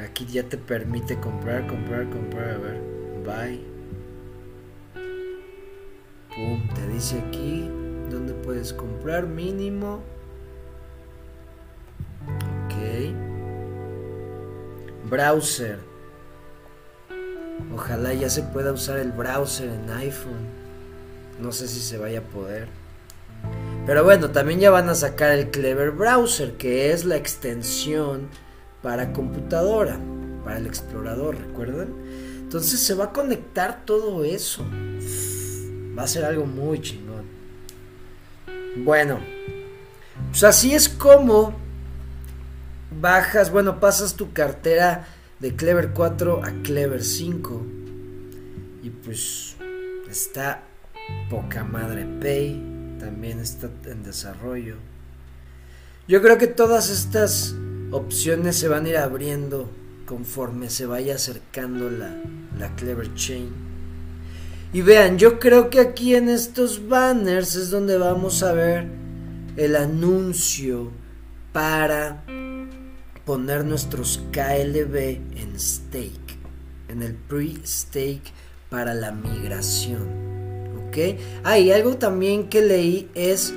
Aquí 0.01 0.25
ya 0.25 0.43
te 0.43 0.57
permite 0.57 1.19
comprar, 1.19 1.67
comprar, 1.67 2.09
comprar. 2.09 2.51
A 2.51 2.57
ver, 2.59 2.81
bye 3.25 3.59
te 6.75 6.87
dice 6.87 7.19
aquí 7.27 7.69
dónde 8.09 8.33
puedes 8.35 8.71
comprar 8.71 9.27
mínimo. 9.27 10.01
Ok. 12.63 13.11
Browser. 15.09 15.79
Ojalá 17.75 18.13
ya 18.13 18.29
se 18.29 18.43
pueda 18.43 18.71
usar 18.71 18.97
el 18.99 19.11
browser 19.11 19.71
en 19.71 19.89
iPhone. 19.89 20.47
No 21.41 21.51
sé 21.51 21.67
si 21.67 21.81
se 21.81 21.97
vaya 21.97 22.19
a 22.19 22.23
poder. 22.23 22.86
Pero 23.87 24.03
bueno, 24.03 24.31
también 24.31 24.59
ya 24.59 24.69
van 24.69 24.89
a 24.89 24.95
sacar 24.95 25.31
el 25.31 25.49
Clever 25.49 25.91
Browser, 25.91 26.57
que 26.57 26.91
es 26.91 27.05
la 27.05 27.15
extensión 27.15 28.27
para 28.83 29.13
computadora, 29.13 29.97
para 30.43 30.57
el 30.57 30.67
explorador, 30.67 31.37
¿recuerdan? 31.37 31.95
Entonces 32.41 32.81
se 32.81 32.95
va 32.95 33.05
a 33.05 33.13
conectar 33.13 33.85
todo 33.85 34.25
eso. 34.25 34.65
Va 35.97 36.03
a 36.03 36.07
ser 36.07 36.25
algo 36.25 36.45
muy 36.45 36.81
chingón. 36.81 37.23
Bueno, 38.83 39.19
pues 40.31 40.43
así 40.43 40.75
es 40.75 40.89
como 40.89 41.53
bajas, 42.99 43.51
bueno, 43.51 43.79
pasas 43.79 44.15
tu 44.15 44.33
cartera 44.33 45.07
de 45.39 45.55
Clever 45.55 45.91
4 45.93 46.43
a 46.43 46.51
Clever 46.61 47.01
5. 47.01 47.65
Y 48.83 48.89
pues 48.89 49.55
está 50.09 50.63
poca 51.29 51.63
madre 51.63 52.05
Pay, 52.21 52.76
también 52.99 53.39
está 53.39 53.69
en 53.85 54.03
desarrollo. 54.03 54.75
Yo 56.07 56.21
creo 56.21 56.37
que 56.37 56.47
todas 56.47 56.89
estas 56.89 57.55
opciones 57.91 58.57
se 58.57 58.67
van 58.67 58.85
a 58.85 58.89
ir 58.89 58.97
abriendo 58.97 59.69
conforme 60.05 60.69
se 60.69 60.85
vaya 60.85 61.15
acercando 61.15 61.89
la, 61.89 62.15
la 62.57 62.75
Clever 62.75 63.13
Chain. 63.13 63.49
Y 64.73 64.81
vean, 64.81 65.17
yo 65.17 65.39
creo 65.39 65.69
que 65.69 65.79
aquí 65.79 66.15
en 66.15 66.29
estos 66.29 66.87
banners 66.87 67.55
es 67.55 67.69
donde 67.69 67.97
vamos 67.97 68.43
a 68.43 68.53
ver 68.53 68.87
el 69.55 69.75
anuncio 69.75 70.91
para 71.51 72.23
poner 73.25 73.65
nuestros 73.65 74.21
KLB 74.31 74.95
en 75.35 75.59
stake, 75.59 76.37
en 76.87 77.01
el 77.01 77.15
pre-stake 77.15 78.31
para 78.69 78.93
la 78.93 79.11
migración. 79.11 80.36
Ah, 81.43 81.59
y 81.59 81.71
algo 81.71 81.97
también 81.97 82.49
que 82.49 82.61
leí 82.61 83.09
es 83.13 83.53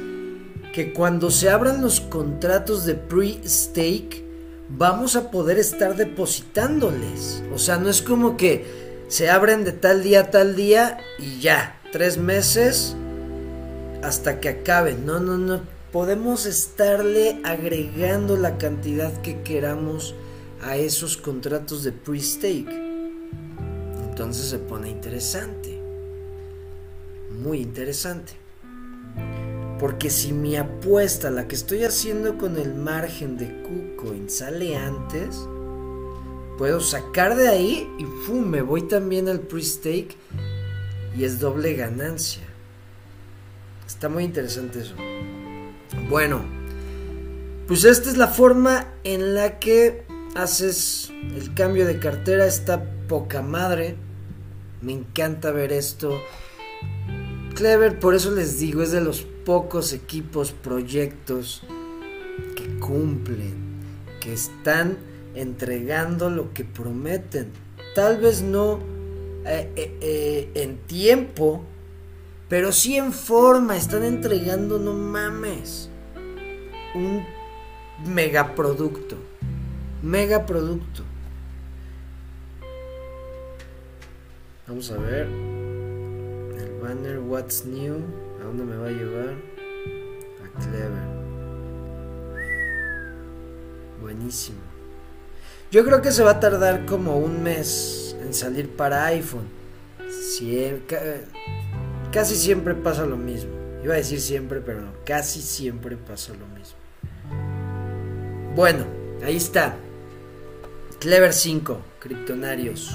que 0.72 0.92
cuando 0.92 1.30
se 1.30 1.50
abran 1.50 1.82
los 1.82 2.00
contratos 2.00 2.84
de 2.84 2.94
pre-stake, 2.94 4.24
vamos 4.68 5.16
a 5.16 5.30
poder 5.30 5.58
estar 5.58 5.96
depositándoles. 5.96 7.42
O 7.54 7.58
sea, 7.58 7.76
no 7.78 7.88
es 7.88 8.02
como 8.02 8.36
que 8.36 9.04
se 9.08 9.30
abren 9.30 9.64
de 9.64 9.72
tal 9.72 10.02
día 10.02 10.20
a 10.20 10.30
tal 10.30 10.54
día 10.54 10.98
y 11.18 11.40
ya, 11.40 11.80
tres 11.92 12.18
meses 12.18 12.96
hasta 14.02 14.40
que 14.40 14.48
acaben. 14.48 15.04
No, 15.04 15.20
no, 15.20 15.36
no. 15.36 15.60
Podemos 15.92 16.46
estarle 16.46 17.40
agregando 17.42 18.36
la 18.36 18.58
cantidad 18.58 19.12
que 19.22 19.42
queramos 19.42 20.14
a 20.62 20.76
esos 20.76 21.16
contratos 21.16 21.82
de 21.82 21.92
pre-stake. 21.92 22.70
Entonces 24.08 24.46
se 24.46 24.58
pone 24.58 24.90
interesante. 24.90 25.69
Muy 27.42 27.60
interesante. 27.60 28.32
Porque 29.78 30.10
si 30.10 30.32
mi 30.32 30.56
apuesta, 30.56 31.30
la 31.30 31.48
que 31.48 31.54
estoy 31.54 31.84
haciendo 31.84 32.36
con 32.36 32.58
el 32.58 32.74
margen 32.74 33.38
de 33.38 33.62
KuCoin, 33.62 34.28
sale 34.28 34.76
antes, 34.76 35.48
puedo 36.58 36.80
sacar 36.80 37.36
de 37.36 37.48
ahí 37.48 37.90
y 37.98 38.04
¡fum! 38.04 38.44
me 38.44 38.60
voy 38.60 38.82
también 38.82 39.26
al 39.28 39.40
pre-stake 39.40 40.14
y 41.16 41.24
es 41.24 41.40
doble 41.40 41.72
ganancia. 41.72 42.42
Está 43.86 44.10
muy 44.10 44.24
interesante 44.24 44.80
eso. 44.80 44.94
Bueno, 46.10 46.42
pues 47.66 47.84
esta 47.84 48.10
es 48.10 48.18
la 48.18 48.28
forma 48.28 48.92
en 49.02 49.34
la 49.34 49.58
que 49.58 50.04
haces 50.34 51.10
el 51.34 51.54
cambio 51.54 51.86
de 51.86 51.98
cartera. 51.98 52.46
Está 52.46 52.84
poca 53.08 53.40
madre. 53.40 53.96
Me 54.82 54.92
encanta 54.92 55.52
ver 55.52 55.72
esto. 55.72 56.20
Clever, 57.60 57.98
por 57.98 58.14
eso 58.14 58.30
les 58.30 58.58
digo, 58.58 58.80
es 58.80 58.90
de 58.90 59.02
los 59.02 59.20
pocos 59.20 59.92
equipos, 59.92 60.50
proyectos 60.50 61.62
que 62.56 62.78
cumplen, 62.78 63.52
que 64.18 64.32
están 64.32 64.96
entregando 65.34 66.30
lo 66.30 66.54
que 66.54 66.64
prometen. 66.64 67.52
Tal 67.94 68.16
vez 68.16 68.40
no 68.40 68.80
eh, 69.44 69.70
eh, 69.76 69.98
eh, 70.00 70.50
en 70.54 70.78
tiempo, 70.86 71.62
pero 72.48 72.72
sí 72.72 72.96
en 72.96 73.12
forma. 73.12 73.76
Están 73.76 74.04
entregando, 74.04 74.78
no 74.78 74.94
mames, 74.94 75.90
un 76.94 77.26
megaproducto. 78.06 79.16
Megaproducto. 80.00 81.02
Vamos 84.66 84.90
a 84.90 84.96
ver. 84.96 85.59
Banner 86.80 87.18
What's 87.18 87.64
New. 87.66 87.96
¿A 88.40 88.44
dónde 88.44 88.64
me 88.64 88.76
va 88.76 88.88
a 88.88 88.90
llevar? 88.90 89.34
A 90.44 90.60
Clever. 90.60 91.20
Buenísimo. 94.00 94.58
Yo 95.70 95.84
creo 95.84 96.02
que 96.02 96.10
se 96.10 96.24
va 96.24 96.32
a 96.32 96.40
tardar 96.40 96.86
como 96.86 97.18
un 97.18 97.42
mes 97.42 98.16
en 98.20 98.34
salir 98.34 98.70
para 98.70 99.06
iPhone. 99.06 99.48
casi 102.12 102.34
siempre 102.34 102.74
pasa 102.74 103.06
lo 103.06 103.16
mismo. 103.16 103.52
Iba 103.84 103.94
a 103.94 103.98
decir 103.98 104.20
siempre, 104.20 104.60
pero 104.60 104.80
no, 104.80 104.92
casi 105.04 105.40
siempre 105.40 105.96
pasa 105.96 106.32
lo 106.32 106.46
mismo. 106.46 106.76
Bueno, 108.54 108.84
ahí 109.22 109.36
está. 109.36 109.76
Clever 110.98 111.32
5, 111.32 111.80
Kryptonarios. 112.00 112.90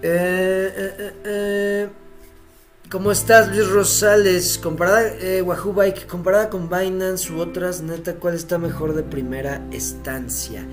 Eh, 0.00 0.72
eh, 0.76 0.94
eh, 0.98 1.12
eh. 1.24 1.88
¿Cómo 2.88 3.10
estás, 3.10 3.48
Luis 3.48 3.68
Rosales? 3.68 4.56
Comparada, 4.56 5.12
Wahoo 5.42 5.74
comparada 6.08 6.48
con 6.48 6.70
Binance 6.70 7.30
u 7.32 7.40
otras, 7.40 7.82
neta, 7.82 8.14
¿cuál 8.14 8.34
está 8.34 8.56
mejor 8.56 8.94
de 8.94 9.02
primera 9.02 9.60
estancia? 9.72 10.64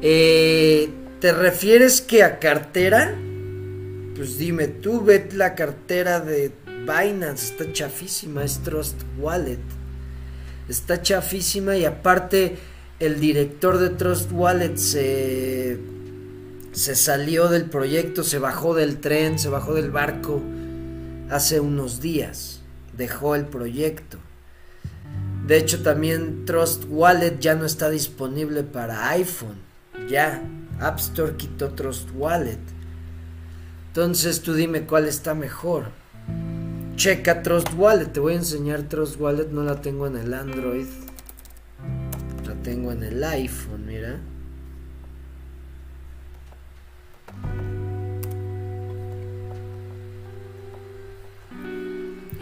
¿Te 0.00 1.32
refieres 1.32 2.00
que 2.00 2.24
a 2.24 2.40
cartera? 2.40 3.14
Pues 4.16 4.38
dime, 4.38 4.66
tú 4.66 5.04
ve 5.04 5.28
la 5.34 5.54
cartera 5.54 6.18
de 6.18 6.50
Binance, 6.80 7.52
está 7.52 7.72
chafísima, 7.72 8.42
es 8.42 8.58
Trust 8.64 9.00
Wallet. 9.18 9.60
Está 10.68 11.00
chafísima 11.00 11.76
y 11.76 11.84
aparte 11.84 12.56
el 12.98 13.20
director 13.20 13.78
de 13.78 13.90
Trust 13.90 14.32
Wallet 14.32 14.76
se, 14.78 15.78
se 16.76 16.94
salió 16.94 17.48
del 17.48 17.64
proyecto, 17.70 18.22
se 18.22 18.38
bajó 18.38 18.74
del 18.74 18.98
tren, 18.98 19.38
se 19.38 19.48
bajó 19.48 19.72
del 19.72 19.90
barco 19.90 20.42
hace 21.30 21.58
unos 21.58 22.02
días. 22.02 22.60
dejó 22.94 23.34
el 23.34 23.46
proyecto. 23.46 24.18
De 25.46 25.56
hecho, 25.56 25.82
también 25.82 26.44
Trust 26.44 26.84
Wallet 26.88 27.38
ya 27.40 27.54
no 27.54 27.64
está 27.64 27.88
disponible 27.88 28.62
para 28.62 29.08
iPhone. 29.10 29.56
Ya, 30.08 30.42
App 30.78 30.98
Store 30.98 31.36
quitó 31.36 31.70
Trust 31.70 32.10
Wallet. 32.14 32.58
Entonces 33.88 34.42
tú 34.42 34.52
dime 34.52 34.82
cuál 34.82 35.06
está 35.06 35.34
mejor. 35.34 35.90
Checa 36.96 37.42
Trust 37.42 37.68
Wallet. 37.74 38.12
Te 38.12 38.20
voy 38.20 38.34
a 38.34 38.36
enseñar 38.36 38.82
Trust 38.82 39.18
Wallet. 39.18 39.48
No 39.50 39.62
la 39.62 39.80
tengo 39.80 40.06
en 40.06 40.16
el 40.16 40.32
Android. 40.34 40.86
La 42.46 42.54
tengo 42.62 42.92
en 42.92 43.02
el 43.02 43.22
iPhone, 43.24 43.86
mira. 43.86 44.20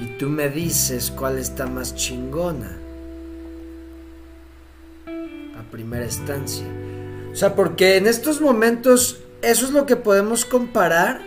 Y 0.01 0.19
tú 0.19 0.29
me 0.29 0.49
dices 0.49 1.11
cuál 1.11 1.39
está 1.39 1.67
más 1.67 1.95
chingona. 1.95 2.77
A 5.59 5.71
primera 5.71 6.05
instancia. 6.05 6.67
O 7.33 7.37
sea, 7.37 7.55
porque 7.55 7.97
en 7.97 8.07
estos 8.07 8.41
momentos 8.41 9.21
eso 9.43 9.67
es 9.67 9.73
lo 9.73 9.87
que 9.87 9.97
podemos 9.97 10.45
comparar. 10.45 11.21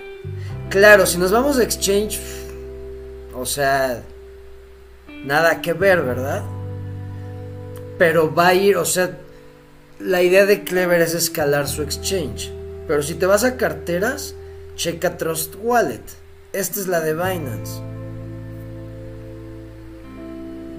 Claro, 0.70 1.06
si 1.06 1.18
nos 1.18 1.32
vamos 1.32 1.58
a 1.58 1.64
Exchange, 1.64 2.20
o 3.34 3.46
sea, 3.46 4.04
nada 5.24 5.62
que 5.62 5.74
ver, 5.74 6.02
¿verdad? 6.02 6.44
Pero 7.98 8.34
va 8.34 8.48
a 8.48 8.54
ir, 8.54 8.78
o 8.78 8.86
sea, 8.86 9.18
la 10.00 10.22
idea 10.22 10.46
de 10.46 10.64
Clever 10.64 11.02
es 11.02 11.14
escalar 11.14 11.68
su 11.68 11.82
Exchange. 11.84 12.57
Pero 12.88 13.04
si 13.04 13.16
te 13.16 13.26
vas 13.26 13.44
a 13.44 13.58
carteras, 13.58 14.34
checa 14.76 15.18
Trust 15.18 15.56
Wallet. 15.62 16.04
Esta 16.54 16.80
es 16.80 16.88
la 16.88 17.02
de 17.02 17.14
Binance. 17.14 17.82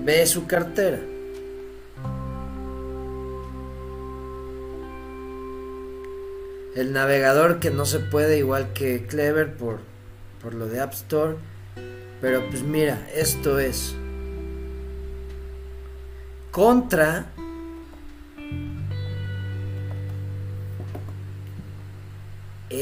Ve 0.04 0.26
su 0.26 0.46
cartera. 0.46 0.98
El 6.74 6.92
navegador 6.92 7.58
que 7.58 7.70
no 7.70 7.84
se 7.84 7.98
puede 7.98 8.38
igual 8.38 8.72
que 8.72 9.04
Clever 9.06 9.52
por, 9.54 9.80
por 10.42 10.54
lo 10.54 10.66
de 10.66 10.80
App 10.80 10.94
Store. 10.94 11.36
Pero 12.20 12.48
pues 12.48 12.62
mira, 12.62 13.06
esto 13.14 13.58
es 13.58 13.94
contra 16.50 17.26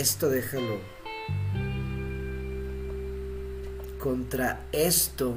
esto 0.00 0.28
déjalo 0.28 0.78
contra 3.98 4.64
esto 4.72 5.34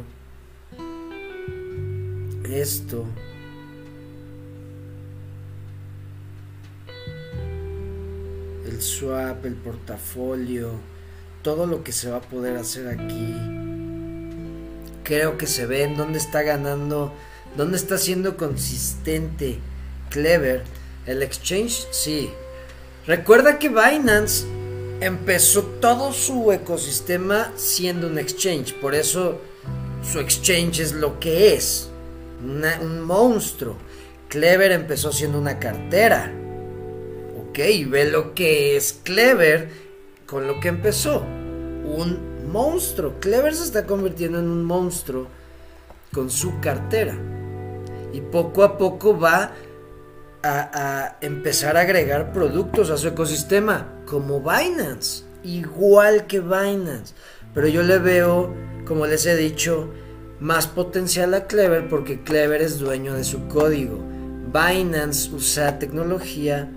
esto 2.44 3.06
el 8.70 8.82
swap, 8.82 9.46
el 9.46 9.56
portafolio, 9.56 10.72
todo 11.42 11.66
lo 11.66 11.84
que 11.84 11.92
se 11.92 12.10
va 12.10 12.18
a 12.18 12.22
poder 12.22 12.56
hacer 12.58 12.88
aquí. 12.88 13.36
Creo 15.04 15.38
que 15.38 15.48
se 15.48 15.66
ve 15.66 15.84
en 15.84 15.98
dónde 15.98 16.20
está 16.20 16.44
ganando, 16.44 17.12
dónde 17.58 17.78
está 17.78 17.98
siendo 17.98 18.38
consistente 18.38 19.60
Clever. 20.10 20.64
El 21.06 21.24
exchange, 21.24 21.88
sí. 21.92 22.30
Recuerda 23.08 23.60
que 23.60 23.70
Binance 23.70 24.46
empezó 25.02 25.64
todo 25.64 26.12
su 26.14 26.52
ecosistema 26.52 27.52
siendo 27.56 28.08
un 28.08 28.20
exchange, 28.20 28.74
por 28.76 28.94
eso 28.94 29.40
su 30.04 30.20
exchange 30.20 30.80
es 30.80 30.94
lo 30.94 31.20
que 31.20 31.54
es, 31.54 31.90
un 32.42 33.02
monstruo. 33.02 33.76
Clever 34.28 34.72
empezó 34.72 35.12
siendo 35.12 35.40
una 35.40 35.60
cartera. 35.60 36.32
Ok, 37.42 37.58
ve 37.88 38.10
lo 38.10 38.34
que 38.34 38.78
es 38.78 39.00
Clever 39.04 39.70
con 40.26 40.48
lo 40.48 40.60
que 40.60 40.68
empezó. 40.68 41.22
Un 41.22 42.48
monstruo. 42.52 43.16
Clever 43.20 43.56
se 43.56 43.64
está 43.64 43.86
convirtiendo 43.86 44.40
en 44.40 44.48
un 44.48 44.64
monstruo 44.64 45.28
con 46.14 46.30
su 46.30 46.60
cartera. 46.60 47.18
Y 48.14 48.22
poco 48.22 48.64
a 48.64 48.78
poco 48.78 49.20
va 49.20 49.52
a, 50.44 51.18
empezar 51.22 51.78
a 51.78 51.82
agregar 51.82 52.32
productos 52.32 52.90
a 52.90 52.98
su 52.98 53.10
ecosistema, 53.10 54.02
como 54.06 54.40
Binance, 54.40 55.24
igual 55.44 56.28
que 56.28 56.40
Binance. 56.40 57.14
Pero 57.54 57.68
yo 57.68 57.84
le 57.84 58.00
veo, 58.00 58.54
como 58.86 59.06
les 59.06 59.26
he 59.26 59.36
dicho, 59.36 59.90
más 60.40 60.68
potencial 60.68 61.34
a 61.34 61.48
Clever 61.48 61.90
porque 61.90 62.24
Clever 62.24 62.62
es 62.62 62.80
dueño 62.80 63.14
de 63.14 63.24
su 63.24 63.48
código. 63.48 64.00
Binance 64.54 65.32
usa 65.34 65.80
tecnología 65.80 66.70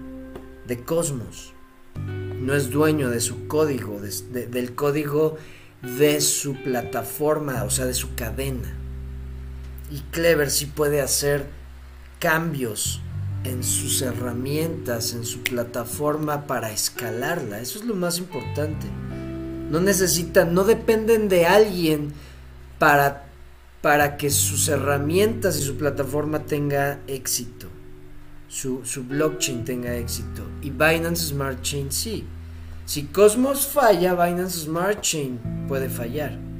de 0.66 0.83
Cosmos. 0.85 1.55
No 1.94 2.55
es 2.55 2.70
dueño 2.70 3.11
de 3.11 3.20
su 3.20 3.46
código, 3.46 4.01
de, 4.01 4.11
de, 4.33 4.46
del 4.46 4.75
código 4.75 5.37
de 5.83 6.20
su 6.20 6.55
plataforma, 6.62 7.64
o 7.64 7.70
sea, 7.70 7.87
de 7.87 7.94
su 7.94 8.14
cadena. 8.14 8.77
Y 9.90 10.01
Clever 10.11 10.51
sí 10.51 10.66
puede 10.66 11.01
hacer 11.01 11.46
cambios 12.18 13.01
en 13.44 13.64
sus 13.64 14.02
herramientas, 14.02 15.14
en 15.14 15.24
su 15.24 15.42
plataforma 15.42 16.46
para 16.46 16.70
escalarla. 16.70 17.61
Eso 17.61 17.78
es 17.78 17.85
lo 17.85 17.94
más 17.94 18.18
importante. 18.18 18.87
No 19.70 19.81
necesitan, 19.81 20.55
no 20.55 20.64
dependen 20.64 21.28
de 21.28 21.46
alguien 21.46 22.12
para, 22.78 23.26
para 23.81 24.16
que 24.16 24.31
sus 24.31 24.68
herramientas 24.68 25.59
y 25.59 25.62
su 25.62 25.76
plataforma 25.76 26.40
tenga 26.40 27.00
éxito. 27.07 27.68
Su, 28.48 28.85
su 28.85 29.05
blockchain 29.05 29.64
tenga 29.64 29.96
éxito. 29.96 30.42
Y 30.61 30.70
Binance 30.70 31.28
Smart 31.28 31.62
Chain 31.62 31.90
sí. 31.90 32.24
Si 32.85 33.05
Cosmos 33.05 33.66
falla, 33.66 34.14
Binance 34.14 34.64
Smart 34.64 35.00
Chain 35.00 35.40
puede 35.68 35.88
fallar. 35.88 36.52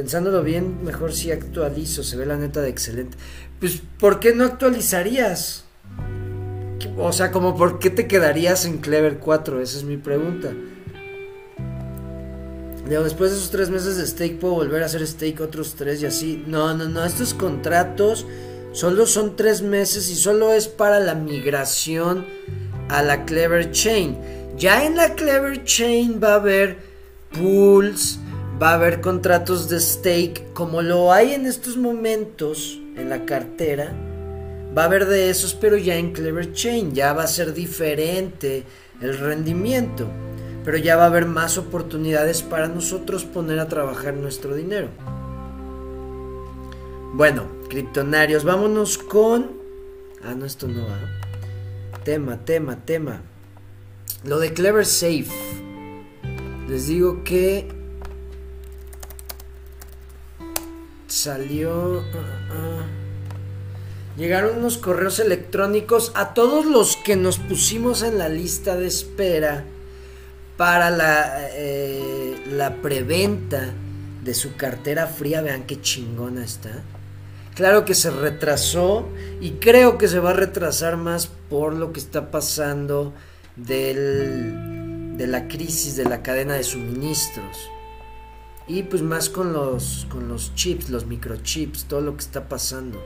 Pensándolo 0.00 0.42
bien, 0.42 0.82
mejor 0.82 1.12
si 1.12 1.30
actualizo, 1.30 2.02
se 2.02 2.16
ve 2.16 2.24
la 2.24 2.38
neta 2.38 2.62
de 2.62 2.70
excelente. 2.70 3.18
Pues, 3.58 3.82
¿por 3.98 4.18
qué 4.18 4.34
no 4.34 4.44
actualizarías? 4.44 5.64
O 6.96 7.12
sea, 7.12 7.30
como 7.30 7.54
por 7.54 7.78
qué 7.78 7.90
te 7.90 8.08
quedarías 8.08 8.64
en 8.64 8.78
Clever 8.78 9.18
4, 9.18 9.60
esa 9.60 9.76
es 9.76 9.84
mi 9.84 9.98
pregunta. 9.98 10.54
Digo, 12.88 13.04
después 13.04 13.30
de 13.30 13.36
esos 13.36 13.50
tres 13.50 13.68
meses 13.68 13.98
de 13.98 14.06
stake 14.06 14.38
puedo 14.38 14.54
volver 14.54 14.82
a 14.82 14.86
hacer 14.86 15.06
stake 15.06 15.38
otros 15.42 15.74
tres 15.74 16.00
y 16.00 16.06
así. 16.06 16.44
No, 16.46 16.74
no, 16.74 16.88
no, 16.88 17.04
estos 17.04 17.34
contratos 17.34 18.24
solo 18.72 19.04
son 19.04 19.36
tres 19.36 19.60
meses 19.60 20.08
y 20.08 20.14
solo 20.14 20.54
es 20.54 20.66
para 20.66 20.98
la 20.98 21.14
migración 21.14 22.24
a 22.88 23.02
la 23.02 23.26
Clever 23.26 23.70
Chain. 23.70 24.16
Ya 24.56 24.86
en 24.86 24.96
la 24.96 25.14
Clever 25.14 25.62
Chain 25.64 26.18
va 26.24 26.32
a 26.32 26.36
haber 26.36 26.78
pools, 27.32 28.18
va 28.60 28.70
a 28.70 28.74
haber 28.74 29.00
contratos 29.00 29.68
de 29.68 29.80
stake 29.80 30.52
como 30.52 30.82
lo 30.82 31.12
hay 31.12 31.32
en 31.32 31.46
estos 31.46 31.76
momentos 31.76 32.78
en 32.96 33.08
la 33.08 33.24
cartera. 33.24 33.92
Va 34.76 34.82
a 34.82 34.84
haber 34.84 35.06
de 35.06 35.30
esos, 35.30 35.54
pero 35.54 35.76
ya 35.76 35.96
en 35.96 36.12
Clever 36.12 36.52
Chain 36.52 36.94
ya 36.94 37.12
va 37.12 37.24
a 37.24 37.28
ser 37.28 37.54
diferente 37.54 38.64
el 39.00 39.18
rendimiento. 39.18 40.06
Pero 40.64 40.76
ya 40.76 40.96
va 40.96 41.04
a 41.04 41.06
haber 41.06 41.24
más 41.24 41.56
oportunidades 41.56 42.42
para 42.42 42.68
nosotros 42.68 43.24
poner 43.24 43.58
a 43.58 43.68
trabajar 43.68 44.12
nuestro 44.14 44.54
dinero. 44.54 44.88
Bueno, 47.14 47.46
criptonarios, 47.70 48.44
vámonos 48.44 48.98
con... 48.98 49.52
Ah, 50.22 50.34
no, 50.34 50.44
esto 50.44 50.68
no 50.68 50.82
va. 50.82 50.98
Tema, 52.04 52.44
tema, 52.44 52.76
tema. 52.84 53.22
Lo 54.22 54.38
de 54.38 54.52
Clever 54.52 54.84
Safe. 54.84 55.30
Les 56.68 56.86
digo 56.86 57.24
que 57.24 57.79
salió... 61.12 61.72
Uh, 61.72 61.96
uh, 61.98 63.00
llegaron 64.16 64.58
unos 64.58 64.78
correos 64.78 65.18
electrónicos 65.18 66.12
a 66.14 66.34
todos 66.34 66.66
los 66.66 66.96
que 66.96 67.16
nos 67.16 67.38
pusimos 67.38 68.02
en 68.02 68.18
la 68.18 68.28
lista 68.28 68.76
de 68.76 68.86
espera 68.86 69.64
para 70.56 70.90
la, 70.90 71.48
eh, 71.52 72.36
la 72.50 72.76
preventa 72.76 73.72
de 74.22 74.34
su 74.34 74.56
cartera 74.56 75.06
fría. 75.06 75.40
Vean 75.40 75.62
qué 75.64 75.80
chingona 75.80 76.44
está. 76.44 76.82
Claro 77.54 77.84
que 77.84 77.94
se 77.94 78.10
retrasó 78.10 79.08
y 79.40 79.52
creo 79.52 79.96
que 79.96 80.08
se 80.08 80.18
va 80.18 80.30
a 80.30 80.34
retrasar 80.34 80.96
más 80.96 81.26
por 81.48 81.74
lo 81.74 81.92
que 81.92 82.00
está 82.00 82.30
pasando 82.30 83.14
del, 83.56 85.16
de 85.16 85.26
la 85.26 85.48
crisis 85.48 85.96
de 85.96 86.04
la 86.04 86.22
cadena 86.22 86.54
de 86.54 86.62
suministros. 86.62 87.70
Y 88.70 88.84
pues 88.84 89.02
más 89.02 89.28
con 89.28 89.52
los, 89.52 90.06
con 90.08 90.28
los 90.28 90.54
chips, 90.54 90.90
los 90.90 91.04
microchips, 91.04 91.86
todo 91.86 92.02
lo 92.02 92.14
que 92.14 92.20
está 92.20 92.48
pasando 92.48 93.02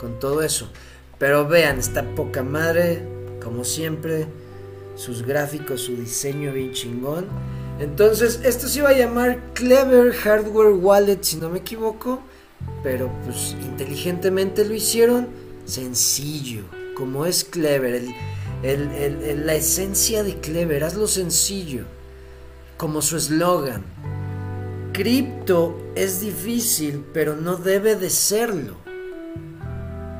con 0.00 0.18
todo 0.18 0.40
eso. 0.40 0.70
Pero 1.18 1.46
vean, 1.46 1.78
está 1.78 2.14
poca 2.14 2.42
madre, 2.42 3.06
como 3.42 3.62
siempre. 3.62 4.26
Sus 4.96 5.22
gráficos, 5.22 5.82
su 5.82 5.96
diseño 5.96 6.54
bien 6.54 6.72
chingón. 6.72 7.26
Entonces, 7.78 8.40
esto 8.42 8.68
se 8.68 8.78
iba 8.78 8.88
a 8.88 8.96
llamar 8.96 9.52
Clever 9.52 10.14
Hardware 10.14 10.72
Wallet, 10.72 11.18
si 11.20 11.36
no 11.36 11.50
me 11.50 11.58
equivoco. 11.58 12.22
Pero 12.82 13.12
pues 13.26 13.54
inteligentemente 13.60 14.64
lo 14.64 14.72
hicieron 14.72 15.28
sencillo, 15.66 16.62
como 16.96 17.26
es 17.26 17.44
Clever. 17.44 18.02
la 18.62 19.54
esencia 19.54 20.22
de 20.22 20.40
Clever, 20.40 20.84
hazlo 20.84 21.06
sencillo, 21.06 21.84
como 22.78 23.02
su 23.02 23.18
eslogan. 23.18 23.84
Cripto 24.92 25.92
es 25.94 26.20
difícil, 26.20 27.04
pero 27.14 27.34
no 27.34 27.56
debe 27.56 27.96
de 27.96 28.10
serlo. 28.10 28.76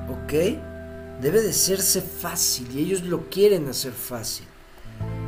¿Ok? 0.08 0.32
Debe 1.20 1.42
de 1.42 1.52
serse 1.52 2.00
fácil 2.00 2.68
y 2.74 2.80
ellos 2.80 3.02
lo 3.02 3.28
quieren 3.28 3.68
hacer 3.68 3.92
fácil. 3.92 4.46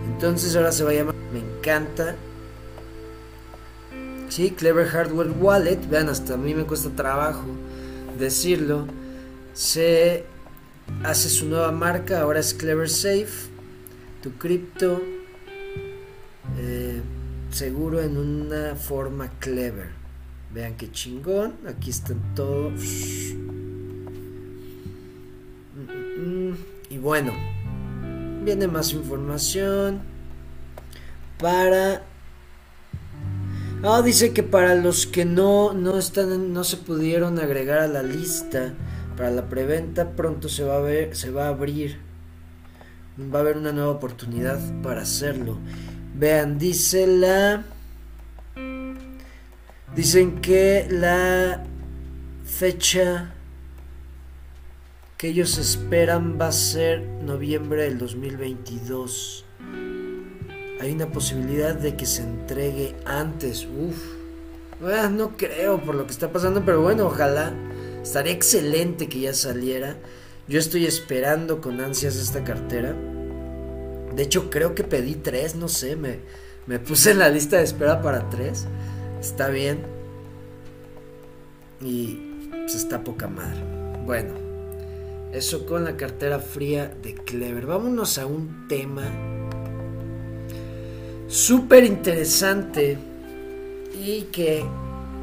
Entonces 0.07 0.57
ahora 0.57 0.73
se 0.73 0.85
va 0.85 0.91
a 0.91 0.95
llamar, 0.95 1.15
me 1.33 1.41
encanta. 1.41 2.17
Sí, 4.31 4.51
Clever 4.51 4.87
Hardware 4.87 5.31
Wallet, 5.31 5.89
vean, 5.89 6.09
hasta 6.09 6.35
a 6.35 6.37
mí 6.37 6.55
me 6.55 6.65
cuesta 6.65 6.89
trabajo 6.91 7.45
decirlo. 8.19 8.87
Se 9.53 10.25
hace 11.05 11.29
su 11.29 11.47
nueva 11.47 11.71
marca, 11.71 12.23
ahora 12.23 12.41
es 12.41 12.55
Clever 12.55 12.89
Safe, 12.89 13.51
tu 14.23 14.33
cripto. 14.39 15.03
Eh, 16.59 17.03
seguro 17.55 18.03
en 18.03 18.17
una 18.17 18.75
forma 18.75 19.31
clever. 19.39 19.91
Vean 20.53 20.75
qué 20.77 20.91
chingón. 20.91 21.55
Aquí 21.69 21.91
están 21.91 22.35
todos. 22.35 22.83
Y 26.91 26.99
bueno, 26.99 27.33
viene 28.45 28.67
más 28.67 28.93
información 28.93 30.01
para. 31.39 32.03
Ah, 33.85 34.03
dice 34.03 34.33
que 34.33 34.43
para 34.43 34.75
los 34.75 35.07
que 35.07 35.25
no, 35.25 35.75
no 35.75 35.99
están, 35.99 36.53
no 36.53 36.65
se 36.65 36.79
pudieron 36.79 37.39
agregar 37.39 37.79
a 37.79 37.89
la 37.89 38.03
lista 38.03 38.73
para 39.17 39.31
la 39.31 39.49
preventa, 39.49 40.13
pronto 40.13 40.49
se 40.49 40.65
va 40.65 40.79
a 40.79 40.81
ver, 40.81 41.15
se 41.15 41.31
va 41.31 41.47
a 41.47 41.49
abrir. 41.51 41.99
Va 43.33 43.39
a 43.39 43.43
haber 43.43 43.59
una 43.59 43.71
nueva 43.71 43.91
oportunidad 43.91 44.59
para 44.83 45.03
hacerlo. 45.03 45.59
Vean, 46.15 46.59
dice 46.59 47.07
la... 47.07 47.65
Dicen 49.95 50.41
que 50.41 50.87
la 50.91 51.65
fecha 52.45 53.33
que 55.17 55.29
ellos 55.29 55.59
esperan 55.59 56.39
va 56.41 56.49
a 56.49 56.53
ser 56.53 57.01
noviembre 57.03 57.85
del 57.85 57.99
2022. 57.99 59.45
Hay 60.81 60.93
una 60.93 61.11
posibilidad 61.11 61.75
de 61.75 61.97
que 61.97 62.07
se 62.07 62.23
entregue 62.23 62.95
antes. 63.05 63.67
Uf. 63.67 63.97
Ah, 64.83 65.09
no 65.09 65.37
creo 65.37 65.81
por 65.81 65.95
lo 65.95 66.07
que 66.07 66.13
está 66.13 66.33
pasando, 66.33 66.65
pero 66.65 66.81
bueno, 66.81 67.07
ojalá. 67.07 67.53
Estaría 68.03 68.33
excelente 68.33 69.09
que 69.09 69.21
ya 69.21 69.33
saliera. 69.33 69.97
Yo 70.47 70.59
estoy 70.59 70.87
esperando 70.87 71.61
con 71.61 71.81
ansias 71.81 72.17
esta 72.17 72.45
cartera. 72.45 72.95
De 74.15 74.23
hecho, 74.23 74.51
creo 74.51 74.75
que 74.75 74.85
pedí 74.85 75.15
tres, 75.15 75.57
no 75.57 75.69
sé, 75.69 75.97
me, 75.97 76.79
puse 76.79 77.11
en 77.11 77.19
la 77.19 77.29
lista 77.29 77.59
de 77.59 77.65
espera 77.65 78.01
para 78.01 78.31
tres. 78.31 78.67
Está 79.21 79.49
bien. 79.49 79.85
Y 81.81 82.49
pues 82.51 82.75
está 82.75 83.03
poca 83.03 83.27
madre. 83.27 83.61
Bueno, 84.05 84.35
eso 85.33 85.67
con 85.67 85.85
la 85.85 85.97
cartera 85.97 86.39
fría 86.39 86.95
de 87.03 87.15
Clever. 87.15 87.67
Vámonos 87.67 88.19
a 88.19 88.27
un 88.27 88.69
tema 88.69 89.05
súper 91.27 91.85
interesante 91.85 92.99
y 94.01 94.23
que 94.33 94.65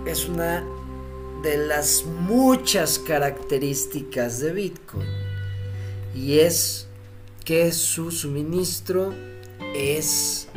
es 0.06 0.28
una 0.28 0.66
de 1.44 1.58
las 1.58 2.06
muchas 2.06 3.00
características 3.00 4.39
de 4.39 4.52
Bitcoin. 4.52 5.08
Y 6.14 6.39
es 6.39 6.88
que 7.46 7.72
su 7.72 8.12
suministro 8.12 9.14
es 9.76 10.48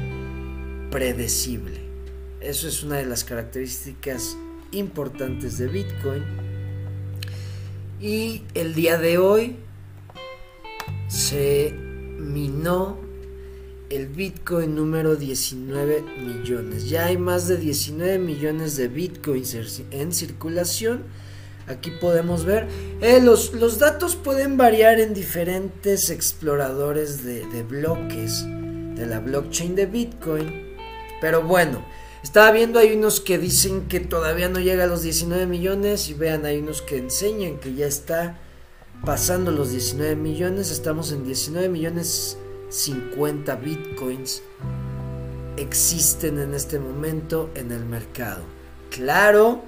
predecible. 0.91 1.81
Eso 2.41 2.69
es 2.69 2.83
una 2.83 2.97
de 2.97 3.07
las 3.07 3.25
características 3.25 4.37
importantes 4.73 5.59
de 5.59 5.69
Bitcoin. 5.69 6.23
Y 8.01 8.43
el 8.55 8.75
día 8.75 8.99
de 8.99 9.19
hoy 9.19 9.57
se 11.09 11.73
minó 11.73 12.99
el 13.89 14.09
Bitcoin 14.09 14.75
número 14.75 15.17
19 15.17 16.03
millones. 16.03 16.89
Ya 16.89 17.07
hay 17.07 17.17
más 17.17 17.49
de 17.49 17.57
19 17.57 18.19
millones 18.19 18.77
de 18.77 18.89
Bitcoins 18.89 19.57
en 19.91 20.13
circulación 20.13 21.05
Aquí 21.67 21.91
podemos 21.91 22.45
ver, 22.45 22.69
eh, 23.01 23.21
los, 23.23 23.55
los, 23.55 23.79
datos 23.79 24.17
pueden 24.17 24.57
variar 24.57 25.01
en 25.01 25.15
diferentes 25.15 26.11
exploradores 26.11 27.25
de, 27.25 27.47
de, 27.47 27.63
bloques 27.63 28.45
de 28.47 29.07
la 29.07 29.21
blockchain 29.21 29.75
de 29.75 29.87
Bitcoin. 29.87 30.77
Pero 31.21 31.43
bueno, 31.43 31.85
estaba 32.23 32.51
viendo, 32.51 32.79
hay 32.79 32.93
unos 32.93 33.21
que 33.21 33.39
dicen 33.39 33.89
que 33.89 34.01
todavía 34.01 34.49
no 34.49 34.61
llega 34.61 34.85
a 34.85 34.89
los 34.89 35.03
19 35.03 35.47
millones 35.47 36.11
y 36.11 36.15
vean, 36.15 36.45
hay 36.45 36.59
unos 36.59 36.83
que 36.83 36.99
enseñan 36.99 37.59
que 37.59 37.75
ya 37.75 37.87
está 37.87 38.39
pasando 39.05 39.51
los 39.51 39.71
19 39.71 40.17
millones. 40.17 40.71
Estamos 40.71 41.13
en 41.13 41.25
19 41.25 41.69
millones 41.71 42.37
50 42.69 43.55
Bitcoins 43.57 44.43
existen 45.57 46.39
en 46.39 46.55
este 46.55 46.79
momento 46.79 47.51
en 47.55 47.71
el 47.73 47.85
mercado. 47.85 48.43
Claro, 48.91 49.63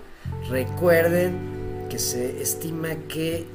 recuerden 0.50 1.55
que 1.88 1.98
se 1.98 2.42
estima 2.42 2.94
que 3.08 3.46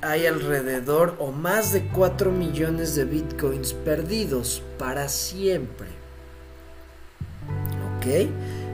hay 0.00 0.26
alrededor 0.26 1.16
o 1.18 1.32
más 1.32 1.72
de 1.72 1.88
4 1.88 2.30
millones 2.30 2.94
de 2.94 3.04
bitcoins 3.04 3.72
perdidos 3.72 4.62
para 4.78 5.08
siempre. 5.08 5.88
¿Ok? 7.96 8.30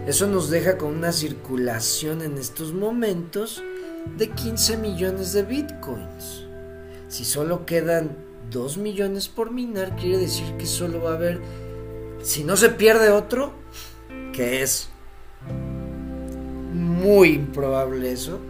Eso 0.07 0.27
nos 0.27 0.51
deja 0.51 0.79
con 0.79 0.95
una 0.95 1.13
circulación 1.13 2.23
en 2.23 2.39
estos 2.39 2.73
momentos 2.73 3.63
de 4.19 4.31
15 4.31 4.77
millones 4.77 5.33
de 5.33 5.43
bitcoins. 5.45 6.45
Si 7.09 7.25
solo 7.25 7.65
quedan 7.67 8.17
2 8.51 8.79
millones 8.79 9.29
por 9.29 9.51
minar, 9.51 9.97
quiere 9.97 10.19
decir 10.19 10.57
que 10.57 10.67
solo 10.67 11.03
va 11.03 11.13
a 11.13 11.15
haber, 11.15 11.41
si 12.23 12.43
no 12.43 12.57
se 12.57 12.71
pierde 12.71 13.11
otro, 13.11 13.53
que 14.33 14.63
es 14.63 14.89
muy 16.73 17.35
improbable 17.35 18.11
eso, 18.11 18.41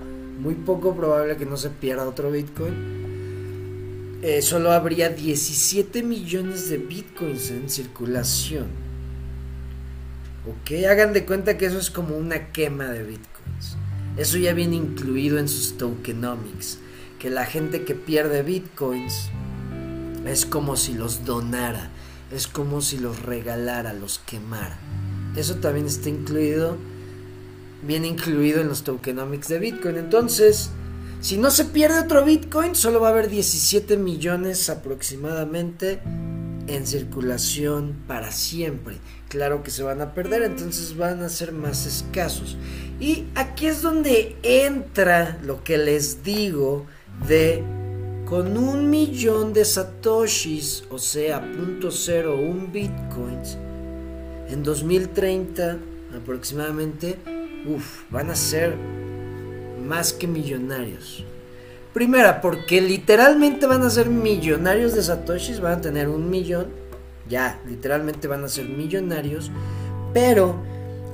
muy 0.43 0.57
poco 0.57 0.95
probable 0.97 1.36
que 1.36 1.47
no 1.47 1.57
se 1.57 1.70
pierda 1.70 2.09
otro 2.09 2.32
Bitcoin. 2.32 4.18
Eh, 4.22 4.43
solo 4.43 4.72
habría 4.72 5.09
17 5.09 6.03
millones 6.03 6.68
de 6.68 6.78
Bitcoins 6.78 7.51
en 7.53 7.70
circulación. 7.70 8.66
Ok, 10.45 10.84
hagan 10.90 11.12
de 11.12 11.24
cuenta 11.24 11.57
que 11.57 11.66
eso 11.66 11.78
es 11.78 11.93
como 11.93 12.16
una 12.16 12.51
quema 12.51 12.86
de 12.86 13.05
Bitcoins. 13.05 13.76
Eso 14.16 14.36
ya 14.36 14.53
viene 14.53 14.74
incluido 14.74 15.38
en 15.38 15.49
sus 15.49 15.78
tokenomics. 15.78 16.80
Que 17.20 17.30
la 17.30 17.47
gente 17.47 17.84
que 17.84 17.95
pierde 17.95 18.43
Bitcoins 18.43 19.30
es 20.26 20.45
como 20.45 20.76
si 20.76 20.95
los 20.95 21.24
donara. 21.24 21.90
Es 22.32 22.49
como 22.49 22.80
si 22.80 22.99
los 22.99 23.22
regalara, 23.22 23.93
los 23.93 24.18
quemara. 24.18 24.76
Eso 25.36 25.57
también 25.57 25.86
está 25.86 26.09
incluido 26.09 26.76
viene 27.83 28.09
incluido 28.09 28.61
en 28.61 28.68
los 28.68 28.85
tokenomics 28.85 29.49
de 29.49 29.59
Bitcoin. 29.59 29.97
Entonces, 29.97 30.70
si 31.20 31.37
no 31.37 31.51
se 31.51 31.66
pierde 31.66 32.01
otro 32.01 32.24
Bitcoin, 32.24 32.74
solo 32.74 33.01
va 33.01 33.09
a 33.09 33.12
haber 33.12 33.28
17 33.28 33.97
millones 33.97 34.68
aproximadamente 34.70 36.01
en 36.66 36.87
circulación 36.87 37.97
para 38.07 38.33
siempre. 38.33 38.97
Claro 39.28 39.62
que 39.62 39.70
se 39.70 39.83
van 39.83 40.01
a 40.01 40.14
perder, 40.14 40.43
entonces 40.43 40.97
van 40.97 41.22
a 41.22 41.28
ser 41.28 41.53
más 41.53 41.87
escasos. 41.87 42.57
Y 43.01 43.24
aquí 43.35 43.66
es 43.66 43.83
donde 43.83 44.37
entra 44.43 45.39
lo 45.43 45.64
que 45.64 45.78
les 45.78 46.22
digo 46.22 46.87
de 47.28 47.62
con 48.26 48.57
un 48.57 48.89
millón 48.89 49.53
de 49.53 49.64
satoshis, 49.64 50.85
o 50.91 50.99
sea, 50.99 51.43
.01 51.43 52.72
bitcoins, 52.72 53.59
en 54.49 54.62
2030 54.62 55.78
aproximadamente 56.16 57.18
Uf, 57.67 58.03
van 58.11 58.31
a 58.31 58.35
ser 58.35 58.77
más 59.87 60.13
que 60.13 60.27
millonarios. 60.27 61.25
Primera, 61.93 62.41
porque 62.41 62.81
literalmente 62.81 63.67
van 63.67 63.83
a 63.83 63.91
ser 63.91 64.09
millonarios 64.09 64.95
de 64.95 65.03
satoshis, 65.03 65.61
van 65.61 65.75
a 65.75 65.81
tener 65.81 66.09
un 66.09 66.31
millón, 66.31 66.69
ya, 67.29 67.61
literalmente 67.67 68.29
van 68.29 68.45
a 68.45 68.49
ser 68.49 68.65
millonarios, 68.65 69.51
pero 70.15 70.57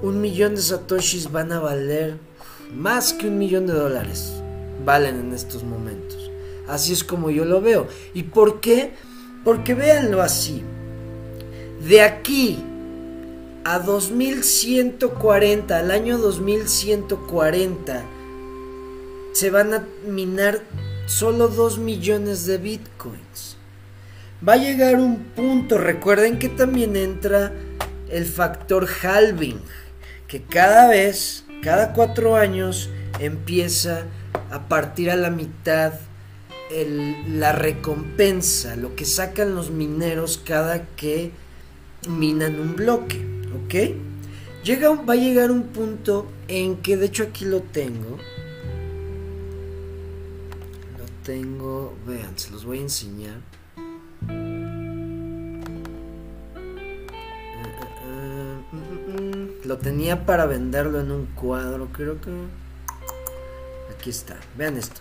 un 0.03 0.20
millón 0.20 0.55
de 0.55 0.62
satoshis 0.62 1.30
van 1.32 1.53
a 1.53 1.61
valer 1.61 2.16
más 2.74 3.12
que 3.12 3.28
un 3.28 3.38
millón 3.38 3.66
de 3.66 3.72
dólares, 3.72 4.34
valen 4.84 5.18
en 5.18 5.32
estos 5.34 5.64
momentos. 5.64 6.30
Así 6.68 6.92
es 6.92 7.03
como 7.03 7.30
yo 7.30 7.44
lo 7.44 7.61
veo. 7.61 7.88
¿Y 8.14 8.24
por 8.24 8.61
qué? 8.61 8.92
Porque 9.42 9.74
véanlo 9.74 10.22
así. 10.22 10.62
De 11.86 12.03
aquí 12.03 12.59
a 13.70 13.80
2140, 13.80 15.78
al 15.78 15.90
año 15.90 16.16
2140, 16.16 18.02
se 19.34 19.50
van 19.50 19.74
a 19.74 19.86
minar 20.06 20.62
solo 21.04 21.48
2 21.48 21.76
millones 21.76 22.46
de 22.46 22.56
bitcoins. 22.56 23.58
Va 24.46 24.54
a 24.54 24.56
llegar 24.56 24.96
un 24.96 25.18
punto, 25.18 25.76
recuerden 25.76 26.38
que 26.38 26.48
también 26.48 26.96
entra 26.96 27.52
el 28.08 28.24
factor 28.24 28.88
halving, 29.02 29.60
que 30.28 30.42
cada 30.42 30.88
vez, 30.88 31.44
cada 31.62 31.92
cuatro 31.92 32.36
años, 32.36 32.88
empieza 33.20 34.06
a 34.50 34.66
partir 34.66 35.10
a 35.10 35.16
la 35.16 35.28
mitad 35.28 35.92
la 37.28 37.52
recompensa, 37.52 38.76
lo 38.76 38.96
que 38.96 39.04
sacan 39.04 39.54
los 39.54 39.70
mineros 39.70 40.40
cada 40.42 40.86
que 40.96 41.32
minan 42.08 42.58
un 42.60 42.74
bloque, 42.74 43.38
¿ok? 43.55 43.74
Llega, 44.64 44.90
va 44.90 45.12
a 45.14 45.16
llegar 45.16 45.51
un 45.51 45.64
punto 45.68 46.26
en 46.49 46.76
que, 46.76 46.96
de 46.96 47.07
hecho 47.07 47.22
aquí 47.22 47.44
lo 47.44 47.62
tengo, 47.62 48.18
lo 50.99 51.05
tengo, 51.24 51.94
vean, 52.07 52.36
se 52.36 52.51
los 52.51 52.64
voy 52.64 52.78
a 52.78 52.82
enseñar. 52.82 53.40
Lo 59.64 59.76
tenía 59.76 60.24
para 60.24 60.46
venderlo 60.46 61.01
en 61.01 61.11
un 61.11 61.26
cuadro, 61.26 61.88
creo 61.92 62.20
que... 62.20 62.30
Aquí 63.94 64.11
está, 64.11 64.38
vean 64.57 64.76
esto. 64.76 65.01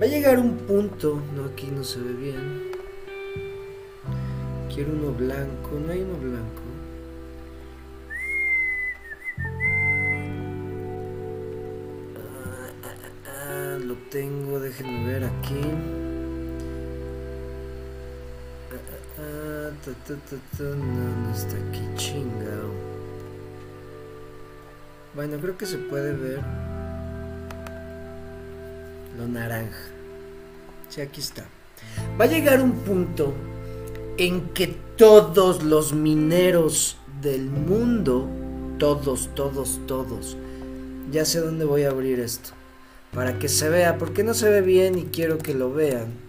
Va 0.00 0.04
a 0.04 0.08
llegar 0.08 0.38
un 0.38 0.56
punto, 0.58 1.20
no 1.34 1.46
aquí 1.46 1.66
no 1.72 1.82
se 1.82 1.98
ve 2.00 2.12
bien. 2.12 2.77
Quiero 4.78 4.92
uno 4.92 5.10
blanco, 5.10 5.70
no 5.84 5.90
hay 5.90 6.02
uno 6.02 6.16
blanco. 6.18 6.62
Ah, 12.14 12.70
ah, 12.84 12.94
ah, 13.26 13.78
lo 13.84 13.96
tengo, 14.08 14.60
déjenme 14.60 15.04
ver 15.04 15.24
aquí. 15.24 15.60
no, 20.60 20.76
no 20.76 21.34
está 21.34 21.56
aquí, 21.56 21.82
chingao. 21.96 22.72
Bueno, 25.12 25.38
creo 25.40 25.58
que 25.58 25.66
se 25.66 25.78
puede 25.78 26.12
ver 26.12 26.40
lo 29.18 29.26
naranja. 29.26 29.88
Sí, 30.88 31.00
aquí 31.00 31.20
está. 31.20 31.46
Va 32.16 32.26
a 32.26 32.28
llegar 32.28 32.62
un 32.62 32.70
punto 32.84 33.34
en 34.18 34.48
que 34.48 34.66
todos 34.96 35.62
los 35.62 35.92
mineros 35.92 36.98
del 37.22 37.48
mundo, 37.48 38.28
todos, 38.78 39.30
todos, 39.36 39.80
todos, 39.86 40.36
ya 41.12 41.24
sé 41.24 41.38
dónde 41.38 41.64
voy 41.64 41.84
a 41.84 41.90
abrir 41.90 42.18
esto, 42.18 42.50
para 43.14 43.38
que 43.38 43.48
se 43.48 43.68
vea, 43.68 43.96
porque 43.96 44.24
no 44.24 44.34
se 44.34 44.50
ve 44.50 44.60
bien 44.60 44.98
y 44.98 45.04
quiero 45.04 45.38
que 45.38 45.54
lo 45.54 45.72
vean. 45.72 46.28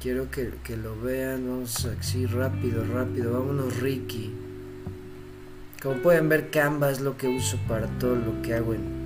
Quiero 0.00 0.30
que, 0.30 0.76
lo 0.76 1.00
vean, 1.00 1.48
vamos 1.48 1.86
así 1.86 2.26
rápido, 2.26 2.84
rápido, 2.84 3.32
vámonos 3.32 3.80
Ricky. 3.80 4.34
Como 5.82 6.02
pueden 6.02 6.28
ver, 6.28 6.50
Canva 6.50 6.90
es 6.90 7.00
lo 7.00 7.16
que 7.16 7.28
uso 7.28 7.56
para 7.68 7.86
todo 7.98 8.16
lo 8.16 8.42
que 8.42 8.52
hago 8.52 8.74
en 8.74 9.03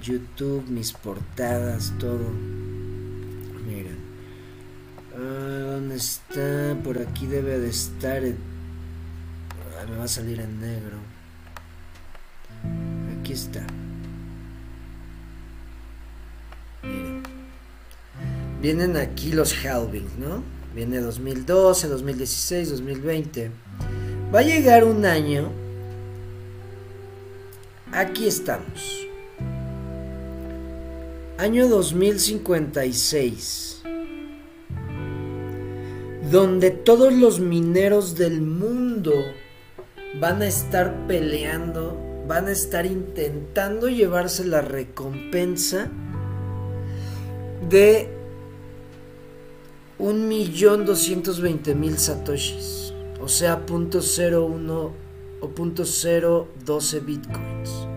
YouTube, 0.00 0.66
mis 0.68 0.92
portadas, 0.92 1.92
todo. 1.98 2.30
Miren. 3.66 3.98
Ah, 5.14 5.72
¿Dónde 5.72 5.96
está? 5.96 6.76
Por 6.82 6.98
aquí 6.98 7.26
debe 7.26 7.58
de 7.58 7.68
estar. 7.68 8.22
Ah, 9.78 9.86
me 9.88 9.96
va 9.96 10.04
a 10.04 10.08
salir 10.08 10.40
en 10.40 10.60
negro. 10.60 10.96
Aquí 13.20 13.32
está. 13.32 13.66
Miren. 16.82 17.22
Vienen 18.60 18.96
aquí 18.96 19.32
los 19.32 19.54
halvings, 19.64 20.18
¿no? 20.18 20.42
Viene 20.74 20.98
2012, 20.98 21.88
2016, 21.88 22.70
2020. 22.70 23.50
Va 24.34 24.40
a 24.40 24.42
llegar 24.42 24.84
un 24.84 25.04
año. 25.04 25.50
Aquí 27.92 28.26
estamos. 28.26 29.09
Año 31.40 31.68
2056. 31.68 33.82
Donde 36.30 36.70
todos 36.70 37.14
los 37.14 37.40
mineros 37.40 38.14
del 38.14 38.42
mundo 38.42 39.14
van 40.20 40.42
a 40.42 40.46
estar 40.46 41.06
peleando, 41.06 41.98
van 42.28 42.48
a 42.48 42.50
estar 42.50 42.84
intentando 42.84 43.88
llevarse 43.88 44.44
la 44.44 44.60
recompensa 44.60 45.88
de 47.70 48.10
un 49.98 50.28
millón 50.28 50.84
doscientos 50.84 51.40
veinte 51.40 51.74
mil 51.74 51.96
satoshis 51.96 52.92
o 53.18 53.28
sea, 53.28 53.64
.01 53.64 54.90
o 55.40 55.48
.012 55.48 57.04
bitcoins. 57.06 57.89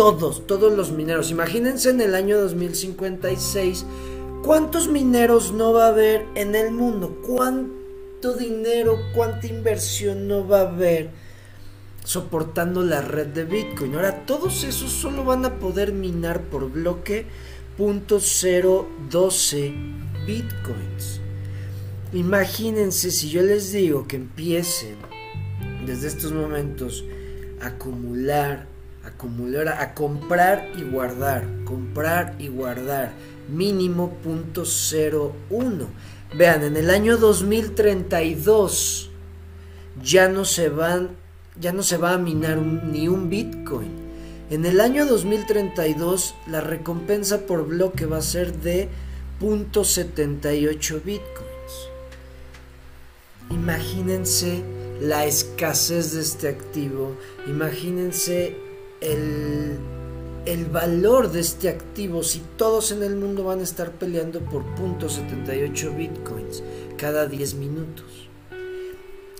Todos, 0.00 0.46
todos 0.46 0.72
los 0.72 0.92
mineros. 0.92 1.30
Imagínense 1.30 1.90
en 1.90 2.00
el 2.00 2.14
año 2.14 2.40
2056 2.40 3.84
cuántos 4.42 4.88
mineros 4.88 5.52
no 5.52 5.74
va 5.74 5.84
a 5.84 5.88
haber 5.90 6.24
en 6.36 6.54
el 6.54 6.72
mundo, 6.72 7.20
cuánto 7.20 8.32
dinero, 8.32 8.98
cuánta 9.14 9.46
inversión 9.46 10.26
no 10.26 10.48
va 10.48 10.60
a 10.60 10.70
haber 10.70 11.10
soportando 12.02 12.82
la 12.82 13.02
red 13.02 13.26
de 13.26 13.44
Bitcoin. 13.44 13.94
Ahora, 13.94 14.24
todos 14.24 14.64
esos 14.64 14.90
solo 14.90 15.22
van 15.22 15.44
a 15.44 15.58
poder 15.58 15.92
minar 15.92 16.44
por 16.44 16.70
bloque 16.70 17.26
.012 17.76 19.74
bitcoins. 20.24 21.20
Imagínense 22.14 23.10
si 23.10 23.28
yo 23.28 23.42
les 23.42 23.70
digo 23.70 24.08
que 24.08 24.16
empiecen 24.16 24.96
desde 25.84 26.08
estos 26.08 26.32
momentos 26.32 27.04
a 27.60 27.66
acumular, 27.66 28.69
acumular, 29.10 29.68
a 29.68 29.94
comprar 29.94 30.70
y 30.76 30.82
guardar, 30.82 31.46
comprar 31.64 32.34
y 32.38 32.48
guardar, 32.48 33.12
mínimo 33.48 34.10
punto 34.22 34.64
uno. 35.50 35.86
Vean, 36.34 36.62
en 36.62 36.76
el 36.76 36.90
año 36.90 37.16
2032 37.16 39.10
ya 40.02 40.28
no 40.28 40.44
se 40.44 40.68
van, 40.68 41.10
ya 41.60 41.72
no 41.72 41.82
se 41.82 41.96
va 41.96 42.14
a 42.14 42.18
minar 42.18 42.58
ni 42.58 43.08
un 43.08 43.28
Bitcoin. 43.28 44.10
En 44.50 44.64
el 44.66 44.80
año 44.80 45.06
2032 45.06 46.34
la 46.46 46.60
recompensa 46.60 47.46
por 47.46 47.66
bloque 47.66 48.06
va 48.06 48.18
a 48.18 48.22
ser 48.22 48.52
de 48.52 48.88
.78 49.40 51.04
Bitcoin. 51.04 51.50
Imagínense 53.50 54.62
la 55.00 55.26
escasez 55.26 56.12
de 56.12 56.20
este 56.20 56.48
activo, 56.48 57.16
imagínense 57.48 58.56
el, 59.00 59.78
el 60.46 60.66
valor 60.66 61.30
de 61.30 61.40
este 61.40 61.68
activo 61.68 62.22
si 62.22 62.40
todos 62.56 62.92
en 62.92 63.02
el 63.02 63.16
mundo 63.16 63.44
van 63.44 63.60
a 63.60 63.64
estar 63.64 63.92
peleando 63.92 64.40
por 64.40 64.64
.78 64.76 65.96
bitcoins 65.96 66.62
cada 66.96 67.26
10 67.26 67.54
minutos. 67.54 68.28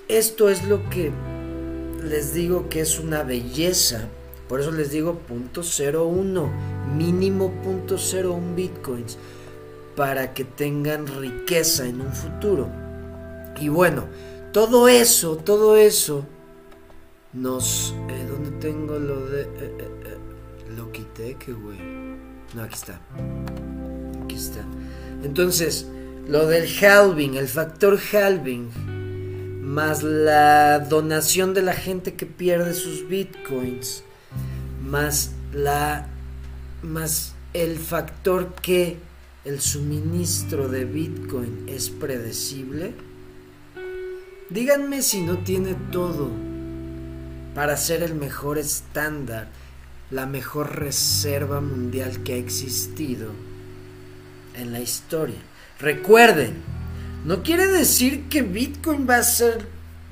Esto 0.09 0.51
es 0.51 0.65
lo 0.65 0.89
que 0.91 1.13
les 2.03 2.35
digo 2.35 2.69
que 2.69 2.81
es 2.81 2.99
una 2.99 3.23
belleza. 3.23 4.09
Por 4.49 4.61
eso 4.61 4.73
les 4.73 4.91
digo 4.91 5.21
.01, 5.29 6.51
mínimo 6.97 7.53
.01 7.65 8.55
bitcoins 8.55 9.19
para 9.95 10.35
que 10.35 10.45
tengan 10.45 11.07
riqueza 11.07 11.87
en 11.87 12.01
un 12.01 12.13
futuro. 12.13 12.69
Y 13.61 13.69
bueno, 13.69 14.07
todo 14.53 14.89
eso, 14.89 15.37
todo 15.37 15.77
eso 15.77 16.25
nos... 17.33 17.95
Eh, 18.09 18.27
¿Dónde 18.29 18.51
tengo 18.59 18.99
lo 18.99 19.27
de... 19.27 19.43
Eh, 19.43 19.49
eh, 19.79 20.19
lo 20.77 20.91
quité, 20.93 21.35
que 21.35 21.53
güey. 21.53 21.79
No, 22.55 22.63
aquí 22.63 22.75
está. 22.75 23.01
Aquí 24.25 24.37
está. 24.37 24.65
Entonces, 25.23 25.89
lo 26.29 26.47
del 26.47 26.69
halving, 26.69 27.35
el 27.35 27.49
factor 27.49 27.99
halving, 28.13 28.71
más 29.63 30.03
la 30.03 30.81
donación 30.81 31.55
de 31.55 31.63
la 31.63 31.75
gente 31.75 32.15
que 32.15 32.27
pierde 32.27 32.75
sus 32.75 33.09
bitcoins, 33.09 34.05
más 34.85 35.33
la... 35.53 36.09
más 36.83 37.35
el 37.53 37.79
factor 37.79 38.55
que 38.55 38.97
el 39.45 39.61
suministro 39.61 40.69
de 40.69 40.85
bitcoin 40.85 41.65
es 41.67 41.91
predecible 41.91 42.93
Díganme 44.51 45.03
si 45.03 45.23
no 45.23 45.39
tiene 45.39 45.77
todo 45.93 46.50
para 47.55 47.77
ser 47.77 48.03
el 48.03 48.15
mejor 48.15 48.59
estándar, 48.59 49.49
la 50.11 50.27
mejor 50.27 50.77
reserva 50.77 51.61
mundial 51.61 52.23
que 52.23 52.35
ha 52.35 52.37
existido 52.37 53.31
en 54.55 54.73
la 54.73 54.81
historia. 54.81 55.39
Recuerden, 55.79 56.63
no 57.25 57.43
quiere 57.43 57.67
decir 57.67 58.29
que 58.29 58.43
Bitcoin 58.43 59.07
va 59.09 59.17
a 59.17 59.23
ser 59.23 59.67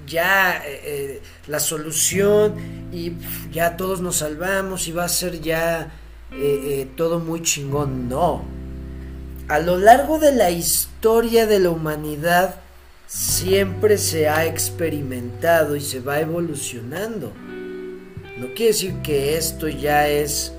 ya 0.07 0.57
eh, 0.64 0.80
eh, 0.84 1.22
la 1.47 1.61
solución 1.61 2.55
y 2.93 3.12
ya 3.53 3.76
todos 3.76 4.01
nos 4.01 4.16
salvamos 4.16 4.89
y 4.89 4.93
va 4.93 5.05
a 5.05 5.09
ser 5.09 5.41
ya 5.41 5.93
eh, 6.32 6.89
todo 6.97 7.18
muy 7.18 7.43
chingón. 7.43 8.09
No. 8.09 8.43
A 9.49 9.59
lo 9.61 9.78
largo 9.78 10.18
de 10.18 10.32
la 10.32 10.51
historia 10.51 11.47
de 11.47 11.59
la 11.59 11.70
humanidad 11.70 12.61
siempre 13.09 13.96
se 13.96 14.28
ha 14.28 14.44
experimentado 14.44 15.74
y 15.74 15.80
se 15.80 16.00
va 16.00 16.20
evolucionando. 16.20 17.32
No 18.36 18.48
quiere 18.54 18.72
decir 18.72 18.94
que 19.02 19.36
esto 19.36 19.66
ya 19.66 20.09
es 20.09 20.52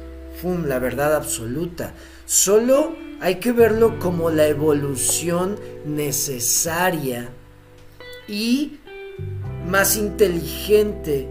la 0.65 0.79
verdad 0.79 1.15
absoluta. 1.15 1.93
Solo 2.25 2.95
hay 3.21 3.35
que 3.35 3.51
verlo 3.51 3.99
como 3.99 4.31
la 4.31 4.47
evolución 4.47 5.59
necesaria 5.85 7.29
y 8.27 8.79
más 9.67 9.97
inteligente 9.97 11.27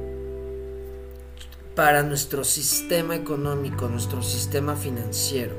para 1.74 2.02
nuestro 2.02 2.44
sistema 2.44 3.16
económico, 3.16 3.88
nuestro 3.88 4.22
sistema 4.22 4.76
financiero. 4.76 5.54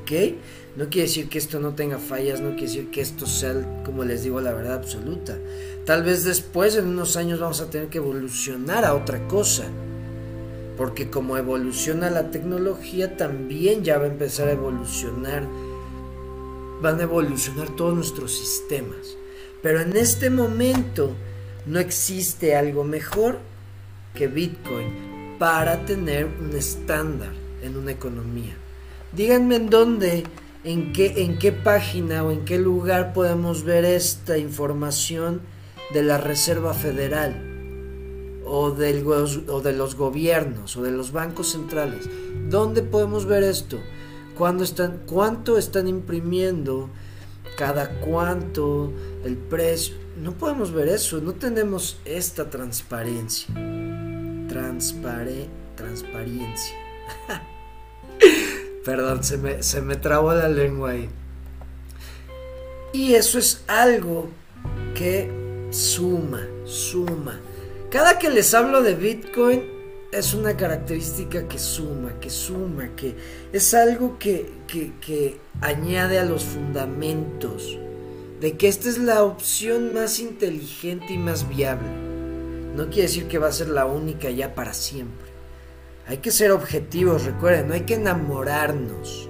¿Ok? 0.00 0.34
No 0.76 0.88
quiere 0.88 1.06
decir 1.06 1.28
que 1.28 1.38
esto 1.38 1.60
no 1.60 1.74
tenga 1.74 1.98
fallas, 1.98 2.40
no 2.40 2.50
quiere 2.50 2.66
decir 2.66 2.90
que 2.90 3.00
esto 3.00 3.26
sea, 3.26 3.82
como 3.84 4.02
les 4.02 4.24
digo, 4.24 4.40
la 4.40 4.52
verdad 4.52 4.74
absoluta. 4.74 5.38
Tal 5.84 6.02
vez 6.02 6.24
después, 6.24 6.74
en 6.76 6.88
unos 6.88 7.16
años, 7.16 7.38
vamos 7.38 7.60
a 7.60 7.70
tener 7.70 7.88
que 7.88 7.98
evolucionar 7.98 8.84
a 8.84 8.94
otra 8.94 9.28
cosa. 9.28 9.64
Porque 10.76 11.10
como 11.10 11.36
evoluciona 11.36 12.10
la 12.10 12.32
tecnología, 12.32 13.16
también 13.16 13.84
ya 13.84 13.98
va 13.98 14.04
a 14.04 14.08
empezar 14.08 14.48
a 14.48 14.52
evolucionar, 14.52 15.46
van 16.82 16.98
a 16.98 17.04
evolucionar 17.04 17.76
todos 17.76 17.94
nuestros 17.94 18.36
sistemas. 18.36 19.16
Pero 19.62 19.80
en 19.80 19.96
este 19.96 20.28
momento 20.28 21.14
no 21.66 21.78
existe 21.78 22.56
algo 22.56 22.82
mejor 22.82 23.38
que 24.12 24.26
Bitcoin 24.26 25.36
para 25.38 25.84
tener 25.86 26.26
un 26.40 26.56
estándar 26.56 27.32
en 27.62 27.76
una 27.76 27.92
economía. 27.92 28.56
Díganme 29.12 29.56
en 29.56 29.70
dónde, 29.70 30.24
en 30.64 30.92
qué, 30.92 31.22
en 31.22 31.38
qué 31.38 31.52
página 31.52 32.24
o 32.24 32.30
en 32.30 32.44
qué 32.44 32.58
lugar 32.58 33.12
podemos 33.12 33.64
ver 33.64 33.84
esta 33.84 34.38
información 34.38 35.42
de 35.92 36.02
la 36.02 36.18
Reserva 36.18 36.72
Federal 36.72 38.42
o, 38.46 38.70
del, 38.70 39.06
o 39.06 39.60
de 39.60 39.72
los 39.72 39.94
gobiernos 39.94 40.76
o 40.76 40.82
de 40.82 40.90
los 40.90 41.12
bancos 41.12 41.52
centrales. 41.52 42.08
¿Dónde 42.48 42.82
podemos 42.82 43.26
ver 43.26 43.42
esto? 43.42 43.78
están, 44.62 45.02
¿Cuánto 45.06 45.58
están 45.58 45.86
imprimiendo? 45.86 46.88
¿Cada 47.56 48.00
cuánto? 48.00 48.92
¿El 49.24 49.36
precio? 49.36 49.94
No 50.20 50.32
podemos 50.32 50.72
ver 50.72 50.88
eso, 50.88 51.20
no 51.20 51.32
tenemos 51.32 51.98
esta 52.04 52.48
transparencia. 52.48 53.54
Transpare, 54.48 55.48
transparencia. 55.76 56.76
Perdón, 58.84 59.24
se 59.24 59.38
me, 59.38 59.62
se 59.62 59.80
me 59.80 59.96
trabó 59.96 60.34
la 60.34 60.48
lengua 60.48 60.90
ahí. 60.90 61.08
Y 62.92 63.14
eso 63.14 63.38
es 63.38 63.64
algo 63.66 64.28
que 64.94 65.30
suma, 65.70 66.46
suma. 66.64 67.40
Cada 67.90 68.18
que 68.18 68.30
les 68.30 68.54
hablo 68.54 68.82
de 68.82 68.94
Bitcoin 68.94 69.62
es 70.12 70.32
una 70.32 70.56
característica 70.56 71.48
que 71.48 71.58
suma, 71.58 72.18
que 72.20 72.30
suma, 72.30 72.88
que 72.94 73.16
es 73.52 73.74
algo 73.74 74.18
que, 74.18 74.52
que, 74.68 75.40
añade 75.60 76.18
a 76.18 76.24
los 76.24 76.44
fundamentos 76.44 77.78
de 78.40 78.56
que 78.56 78.68
esta 78.68 78.88
es 78.88 78.98
la 78.98 79.22
opción 79.24 79.94
más 79.94 80.18
inteligente 80.20 81.12
y 81.12 81.18
más 81.18 81.48
viable. 81.48 81.88
No 82.76 82.86
quiere 82.86 83.02
decir 83.02 83.26
que 83.26 83.38
va 83.38 83.48
a 83.48 83.52
ser 83.52 83.68
la 83.68 83.86
única 83.86 84.30
ya 84.30 84.54
para 84.54 84.74
siempre. 84.74 85.23
Hay 86.06 86.18
que 86.18 86.30
ser 86.30 86.50
objetivos, 86.50 87.24
recuerden, 87.24 87.68
no 87.68 87.74
hay 87.74 87.82
que 87.82 87.94
enamorarnos 87.94 89.28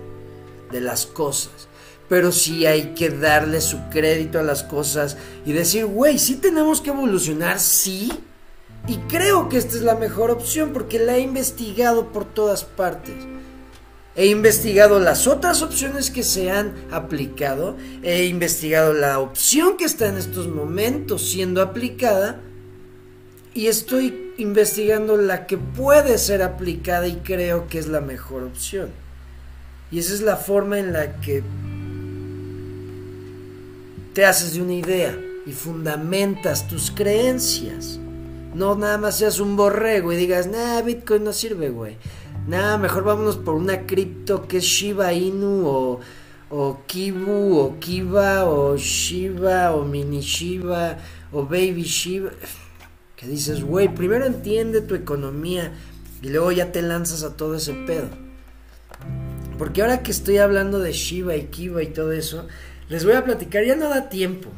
de 0.71 0.81
las 0.81 1.07
cosas. 1.07 1.69
Pero 2.09 2.33
sí 2.33 2.67
hay 2.67 2.95
que 2.95 3.11
darle 3.11 3.61
su 3.61 3.79
crédito 3.91 4.39
a 4.39 4.43
las 4.43 4.63
cosas 4.63 5.17
y 5.47 5.53
decir, 5.53 5.87
güey, 5.87 6.19
sí 6.19 6.37
tenemos 6.37 6.81
que 6.81 6.91
evolucionar, 6.91 7.59
sí, 7.61 8.11
y 8.87 8.97
creo 9.09 9.49
que 9.49 9.57
esta 9.57 9.77
es 9.77 9.83
la 9.83 9.95
mejor 9.95 10.31
opción 10.31 10.73
porque 10.73 10.99
la 10.99 11.17
he 11.17 11.21
investigado 11.21 12.13
por 12.13 12.27
todas 12.27 12.65
partes. 12.65 13.15
He 14.17 14.27
investigado 14.27 15.01
las 15.01 15.27
otras 15.27 15.63
opciones 15.63 16.11
que 16.11 16.23
se 16.23 16.51
han 16.51 16.75
aplicado. 16.91 17.77
He 18.03 18.27
investigado 18.27 18.93
la 18.93 19.19
opción 19.19 19.77
que 19.77 19.85
está 19.85 20.09
en 20.09 20.19
estos 20.19 20.49
momentos 20.49 21.29
siendo 21.29 21.63
aplicada. 21.63 22.41
Y 23.55 23.67
estoy 23.67 24.24
investigando 24.39 25.17
la 25.17 25.47
que 25.47 25.59
puede 25.59 26.19
ser 26.19 26.43
aplicada 26.43 27.07
y 27.07 27.17
creo 27.17 27.69
que 27.69 27.79
es 27.79 27.87
la 27.87 28.01
mejor 28.01 28.43
opción. 28.43 28.91
Y 29.91 29.99
esa 29.99 30.15
es 30.15 30.23
la 30.23 30.37
forma 30.37 30.79
en 30.79 30.93
la 30.93 31.21
que 31.21 31.43
te 34.13 34.25
haces 34.25 34.55
de 34.55 34.63
una 34.63 34.75
idea 34.75 35.17
y 35.47 35.53
fundamentas 35.53 36.67
tus 36.69 36.91
creencias. 36.91 37.99
No 38.55 38.77
nada 38.77 38.99
más 38.99 39.19
seas 39.19 39.41
un 39.41 39.57
borrego 39.57 40.13
y 40.13 40.17
digas, 40.17 40.47
nah, 40.47 40.81
Bitcoin 40.81 41.25
no 41.25 41.33
sirve, 41.33 41.71
güey. 41.71 41.97
Nah, 42.47 42.77
mejor 42.77 43.05
vámonos 43.05 43.37
por 43.37 43.55
una 43.55 43.87
cripto 43.87 44.47
que 44.47 44.59
es 44.59 44.65
Shiba 44.65 45.13
Inu 45.13 45.67
o, 45.67 46.01
o 46.51 46.79
Kibu 46.87 47.59
o 47.59 47.79
Kiba 47.81 48.45
o 48.45 48.77
Shiba 48.77 49.73
o 49.75 49.85
Mini 49.85 50.21
Shiba 50.21 50.99
o 51.33 51.43
Baby 51.43 51.83
Shiba. 51.83 52.31
Que 53.17 53.27
dices, 53.27 53.63
güey, 53.63 53.95
primero 53.95 54.27
entiende 54.27 54.81
tu 54.81 54.95
economía 54.95 55.73
y 56.23 56.29
luego 56.29 56.53
ya 56.53 56.73
te 56.73 56.83
lanzas 56.83 57.23
a 57.23 57.37
todo 57.37 57.55
ese 57.55 57.73
pedo. 57.73 58.09
Porque 59.59 59.83
ahora 59.83 60.03
que 60.03 60.11
estoy 60.11 60.39
hablando 60.39 60.81
de 60.81 60.93
Shiba 60.93 61.37
y 61.37 61.45
Kiba 61.45 61.83
y 61.83 61.89
todo 61.89 62.13
eso, 62.13 62.47
les 62.89 63.05
voy 63.05 63.15
a 63.15 63.25
platicar, 63.25 63.65
ya 63.65 63.77
no 63.77 63.89
da 63.89 64.09
tiempo. 64.09 64.51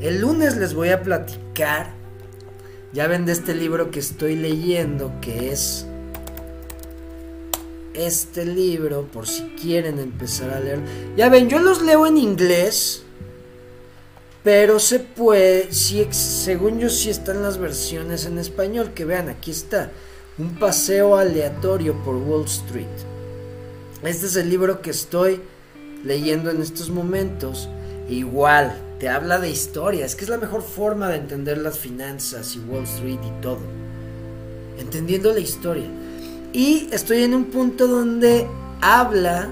El 0.00 0.20
lunes 0.20 0.56
les 0.56 0.74
voy 0.74 0.90
a 0.90 1.02
platicar 1.02 2.02
ya 2.92 3.06
ven 3.06 3.24
de 3.24 3.32
este 3.32 3.54
libro 3.54 3.90
que 3.90 4.00
estoy 4.00 4.36
leyendo, 4.36 5.14
que 5.22 5.50
es 5.50 5.86
este 7.94 8.44
libro, 8.44 9.08
por 9.10 9.26
si 9.26 9.44
quieren 9.60 9.98
empezar 9.98 10.50
a 10.50 10.60
leer. 10.60 10.80
Ya 11.16 11.30
ven, 11.30 11.48
yo 11.48 11.58
los 11.58 11.80
leo 11.80 12.06
en 12.06 12.18
inglés, 12.18 13.04
pero 14.42 14.78
se 14.78 14.98
puede, 14.98 15.72
si, 15.72 16.06
según 16.10 16.80
yo 16.80 16.88
sí 16.88 17.10
están 17.10 17.42
las 17.42 17.58
versiones 17.58 18.26
en 18.26 18.38
español, 18.38 18.92
que 18.94 19.04
vean, 19.04 19.28
aquí 19.28 19.52
está, 19.52 19.90
un 20.38 20.58
paseo 20.58 21.16
aleatorio 21.16 21.94
por 22.02 22.16
Wall 22.16 22.46
Street. 22.46 22.86
Este 24.02 24.26
es 24.26 24.34
el 24.34 24.50
libro 24.50 24.82
que 24.82 24.90
estoy 24.90 25.40
leyendo 26.04 26.50
en 26.50 26.60
estos 26.60 26.90
momentos. 26.90 27.68
Igual, 28.08 28.76
te 28.98 29.08
habla 29.08 29.38
de 29.38 29.50
historia, 29.50 30.04
es 30.04 30.16
que 30.16 30.24
es 30.24 30.30
la 30.30 30.38
mejor 30.38 30.62
forma 30.62 31.08
de 31.08 31.16
entender 31.16 31.58
las 31.58 31.78
finanzas 31.78 32.56
y 32.56 32.58
Wall 32.60 32.82
Street 32.84 33.20
y 33.24 33.40
todo. 33.40 33.60
Entendiendo 34.78 35.32
la 35.32 35.40
historia. 35.40 35.86
Y 36.52 36.88
estoy 36.92 37.22
en 37.22 37.34
un 37.34 37.44
punto 37.44 37.86
donde 37.86 38.48
habla 38.80 39.48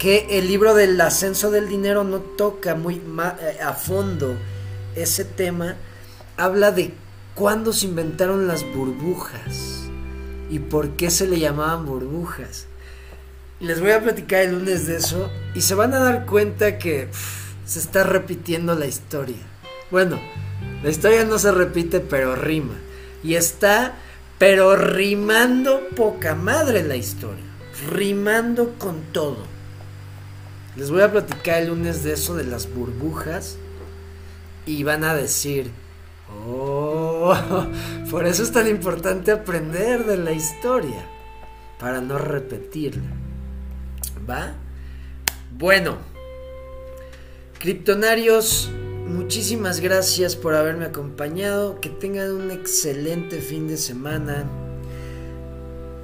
que 0.00 0.38
el 0.38 0.48
libro 0.48 0.72
del 0.72 0.98
ascenso 0.98 1.50
del 1.50 1.68
dinero 1.68 2.04
no 2.04 2.20
toca 2.20 2.74
muy 2.74 2.94
eh, 2.94 3.58
a 3.62 3.74
fondo 3.74 4.34
ese 4.96 5.26
tema. 5.26 5.76
Habla 6.38 6.70
de 6.70 6.94
cuándo 7.34 7.74
se 7.74 7.84
inventaron 7.84 8.48
las 8.48 8.64
burbujas 8.72 9.82
y 10.48 10.58
por 10.58 10.92
qué 10.92 11.10
se 11.10 11.26
le 11.26 11.38
llamaban 11.38 11.84
burbujas. 11.84 12.66
Les 13.60 13.78
voy 13.78 13.90
a 13.90 14.02
platicar 14.02 14.40
el 14.40 14.52
lunes 14.52 14.86
de 14.86 14.96
eso 14.96 15.30
y 15.54 15.60
se 15.60 15.74
van 15.74 15.92
a 15.92 15.98
dar 15.98 16.24
cuenta 16.24 16.78
que 16.78 17.10
se 17.66 17.78
está 17.78 18.02
repitiendo 18.02 18.74
la 18.74 18.86
historia. 18.86 19.36
Bueno, 19.90 20.18
la 20.82 20.88
historia 20.88 21.24
no 21.24 21.38
se 21.38 21.52
repite, 21.52 22.00
pero 22.00 22.36
rima. 22.36 22.78
Y 23.22 23.34
está, 23.34 23.96
pero 24.38 24.76
rimando 24.76 25.82
poca 25.94 26.34
madre 26.34 26.84
la 26.84 26.96
historia. 26.96 27.44
Rimando 27.92 28.76
con 28.78 29.02
todo. 29.12 29.49
Les 30.80 30.90
voy 30.90 31.02
a 31.02 31.12
platicar 31.12 31.60
el 31.60 31.68
lunes 31.68 32.02
de 32.04 32.14
eso 32.14 32.34
de 32.34 32.44
las 32.44 32.72
burbujas. 32.72 33.58
Y 34.64 34.82
van 34.82 35.04
a 35.04 35.14
decir, 35.14 35.70
oh, 36.46 37.36
por 38.10 38.24
eso 38.24 38.42
es 38.42 38.50
tan 38.50 38.66
importante 38.66 39.30
aprender 39.30 40.06
de 40.06 40.16
la 40.16 40.32
historia. 40.32 41.04
Para 41.78 42.00
no 42.00 42.16
repetirla. 42.16 43.10
¿Va? 44.28 44.54
Bueno. 45.52 45.98
Criptonarios, 47.58 48.70
muchísimas 49.06 49.80
gracias 49.80 50.34
por 50.34 50.54
haberme 50.54 50.86
acompañado. 50.86 51.78
Que 51.82 51.90
tengan 51.90 52.32
un 52.32 52.50
excelente 52.50 53.42
fin 53.42 53.68
de 53.68 53.76
semana. 53.76 54.46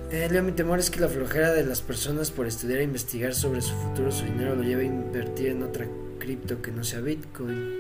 Eh, 0.08 0.28
Leo, 0.30 0.44
mi 0.44 0.52
temor 0.52 0.78
es 0.78 0.88
que 0.88 1.00
la 1.00 1.08
flojera 1.08 1.52
de 1.52 1.64
las 1.64 1.80
personas 1.80 2.30
por 2.30 2.46
estudiar 2.46 2.78
e 2.78 2.84
investigar 2.84 3.34
sobre 3.34 3.60
su 3.60 3.74
futuro, 3.74 4.12
su 4.12 4.24
dinero, 4.24 4.54
lo 4.54 4.62
lleve 4.62 4.84
a 4.84 4.86
invertir 4.86 5.48
en 5.48 5.64
otra 5.64 5.88
cripto 6.20 6.62
que 6.62 6.70
no 6.70 6.84
sea 6.84 7.00
Bitcoin. 7.00 7.74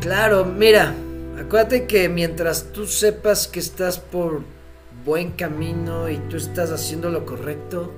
Claro, 0.00 0.44
mira, 0.44 0.92
acuérdate 1.38 1.86
que 1.86 2.08
mientras 2.08 2.72
tú 2.72 2.86
sepas 2.86 3.46
que 3.46 3.60
estás 3.60 4.00
por 4.00 4.42
buen 5.04 5.30
camino 5.30 6.10
y 6.10 6.16
tú 6.28 6.36
estás 6.36 6.72
haciendo 6.72 7.10
lo 7.10 7.26
correcto, 7.26 7.92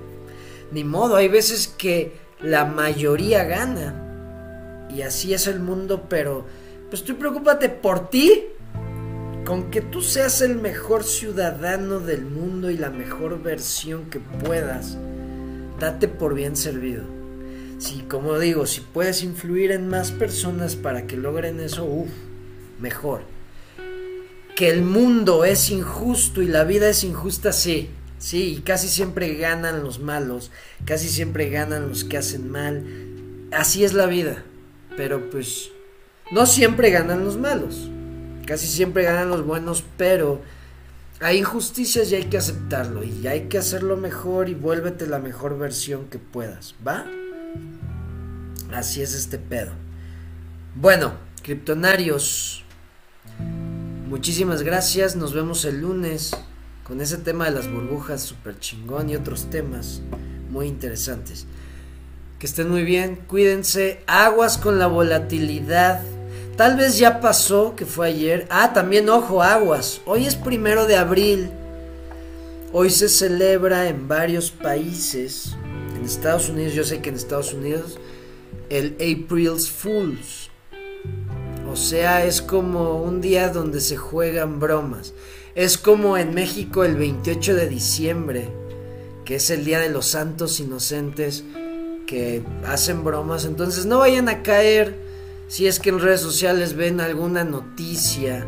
ni 0.71 0.85
modo, 0.85 1.17
hay 1.17 1.29
veces 1.29 1.69
que 1.69 2.13
la 2.43 2.67
mayoría 2.67 3.45
gana. 3.45 4.89
Y 4.95 5.01
así 5.01 5.33
es 5.33 5.47
el 5.47 5.59
mundo, 5.59 6.05
pero 6.11 6.45
pues 6.91 7.03
tú 7.03 7.17
preocúpate 7.17 7.71
por 7.71 8.11
ti 8.11 8.45
con 9.45 9.71
que 9.71 9.81
tú 9.81 10.01
seas 10.01 10.41
el 10.41 10.57
mejor 10.57 11.05
ciudadano 11.05 12.01
del 12.01 12.25
mundo 12.25 12.71
y 12.71 12.79
la 12.79 12.91
mejor 12.91 13.43
versión 13.43 14.09
que 14.09 14.19
puedas, 14.19 14.97
date 15.79 16.09
por 16.09 16.35
bien 16.35 16.57
servido. 16.57 17.05
Si, 17.79 18.01
como 18.03 18.39
digo, 18.39 18.67
si 18.67 18.81
puedes 18.81 19.23
influir 19.23 19.71
en 19.73 19.89
más 19.89 20.13
personas 20.13 20.77
para 20.77 21.07
que 21.07 21.17
logren 21.17 21.61
eso, 21.61 21.85
uff, 21.85 22.09
mejor. 22.81 23.23
Que 24.57 24.71
el 24.71 24.83
mundo 24.83 25.45
es 25.45 25.71
injusto 25.71 26.41
y 26.41 26.47
la 26.47 26.65
vida 26.65 26.89
es 26.89 27.05
injusta, 27.05 27.53
sí. 27.53 27.91
Sí, 28.19 28.55
y 28.57 28.61
casi 28.63 28.89
siempre 28.89 29.35
ganan 29.35 29.83
los 29.83 29.99
malos, 29.99 30.51
casi 30.87 31.09
siempre 31.09 31.51
ganan 31.51 31.89
los 31.89 32.05
que 32.05 32.17
hacen 32.17 32.51
mal. 32.51 32.85
Así 33.53 33.85
es 33.85 33.93
la 33.93 34.07
vida. 34.07 34.43
Pero 34.97 35.29
pues, 35.29 35.71
no 36.31 36.47
siempre 36.47 36.91
ganan 36.91 37.25
los 37.25 37.37
malos. 37.37 37.91
Casi 38.47 38.67
siempre 38.67 39.05
ganan 39.05 39.29
los 39.29 39.45
buenos, 39.45 39.85
pero 39.97 40.43
hay 41.21 41.39
injusticias 41.39 42.11
y 42.11 42.17
hay 42.17 42.25
que 42.25 42.39
aceptarlo. 42.39 43.03
Y 43.03 43.27
hay 43.27 43.49
que 43.49 43.59
hacerlo 43.59 43.97
mejor 43.97 44.49
y 44.49 44.55
vuélvete 44.55 45.07
la 45.07 45.19
mejor 45.19 45.59
versión 45.59 46.07
que 46.07 46.19
puedas, 46.19 46.75
¿va? 46.87 47.07
Así 48.73 49.03
es 49.03 49.15
este 49.15 49.39
pedo. 49.39 49.73
Bueno, 50.75 51.15
criptonarios. 51.43 52.65
Muchísimas 54.09 54.63
gracias. 54.63 55.17
Nos 55.17 55.33
vemos 55.33 55.65
el 55.65 55.81
lunes 55.81 56.33
con 56.85 57.01
ese 57.01 57.17
tema 57.17 57.47
de 57.47 57.53
las 57.53 57.71
burbujas 57.71 58.23
super 58.23 58.59
chingón 58.59 59.09
y 59.09 59.17
otros 59.17 59.49
temas 59.51 60.03
muy 60.51 60.67
interesantes. 60.67 61.47
Que 62.39 62.47
estén 62.47 62.69
muy 62.69 62.83
bien, 62.83 63.17
cuídense. 63.27 64.03
Aguas 64.07 64.59
con 64.59 64.79
la 64.79 64.87
volatilidad 64.87 66.03
Tal 66.57 66.77
vez 66.77 66.99
ya 66.99 67.21
pasó, 67.21 67.75
que 67.75 67.85
fue 67.85 68.09
ayer. 68.09 68.47
Ah, 68.49 68.73
también 68.73 69.09
ojo, 69.09 69.43
aguas. 69.43 70.01
Hoy 70.07 70.25
es 70.25 70.37
primero 70.37 70.87
de 70.87 70.97
abril. 70.97 71.51
Hoy 72.73 72.91
se 72.91 73.09
celebra 73.09 73.89
en 73.89 74.07
varios 74.07 74.53
países. 74.53 75.57
En 75.97 76.05
Estados 76.05 76.49
Unidos, 76.49 76.75
yo 76.75 76.85
sé 76.85 77.01
que 77.01 77.09
en 77.09 77.17
Estados 77.17 77.53
Unidos, 77.53 77.99
el 78.71 78.95
April's 78.95 79.69
Fools. 79.69 80.51
O 81.73 81.75
sea, 81.75 82.25
es 82.25 82.41
como 82.41 83.03
un 83.03 83.21
día 83.21 83.49
donde 83.49 83.81
se 83.81 83.97
juegan 83.97 84.61
bromas. 84.61 85.13
Es 85.57 85.77
como 85.77 86.17
en 86.17 86.35
México 86.35 86.85
el 86.85 86.95
28 86.95 87.57
de 87.57 87.69
diciembre, 87.69 88.49
que 89.25 89.37
es 89.37 89.51
el 89.51 89.65
Día 89.65 89.81
de 89.81 89.91
los 89.91 90.07
Santos 90.07 90.61
Inocentes, 90.61 91.43
que 92.07 92.45
hacen 92.65 93.03
bromas. 93.03 93.45
Entonces 93.45 93.87
no 93.87 93.99
vayan 93.99 94.29
a 94.29 94.45
caer 94.45 95.03
si 95.49 95.67
es 95.67 95.81
que 95.81 95.91
en 95.91 96.01
redes 96.01 96.21
sociales 96.21 96.75
ven 96.75 97.01
alguna 97.01 97.45
noticia 97.45 98.47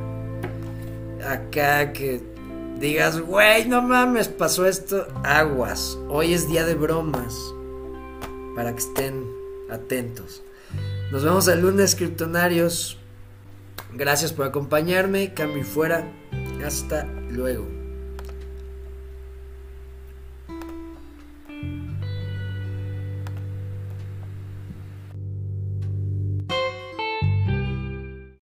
acá 1.27 1.93
que 1.93 2.21
digas, 2.79 3.21
güey, 3.21 3.67
no 3.67 3.83
mames, 3.83 4.29
pasó 4.29 4.67
esto, 4.67 5.07
aguas. 5.25 5.99
Hoy 6.09 6.35
es 6.35 6.49
día 6.49 6.65
de 6.65 6.75
bromas. 6.75 7.35
Para 8.55 8.73
que 8.73 8.79
estén 8.79 9.25
atentos. 9.71 10.43
Nos 11.11 11.23
vemos 11.25 11.47
el 11.49 11.61
lunes, 11.61 11.95
criptonarios. 11.95 12.99
Gracias 13.93 14.33
por 14.33 14.47
acompañarme. 14.47 15.35
Cambio 15.35 15.65
fuera. 15.65 16.11
Hasta 16.65 17.05
luego. 17.05 17.76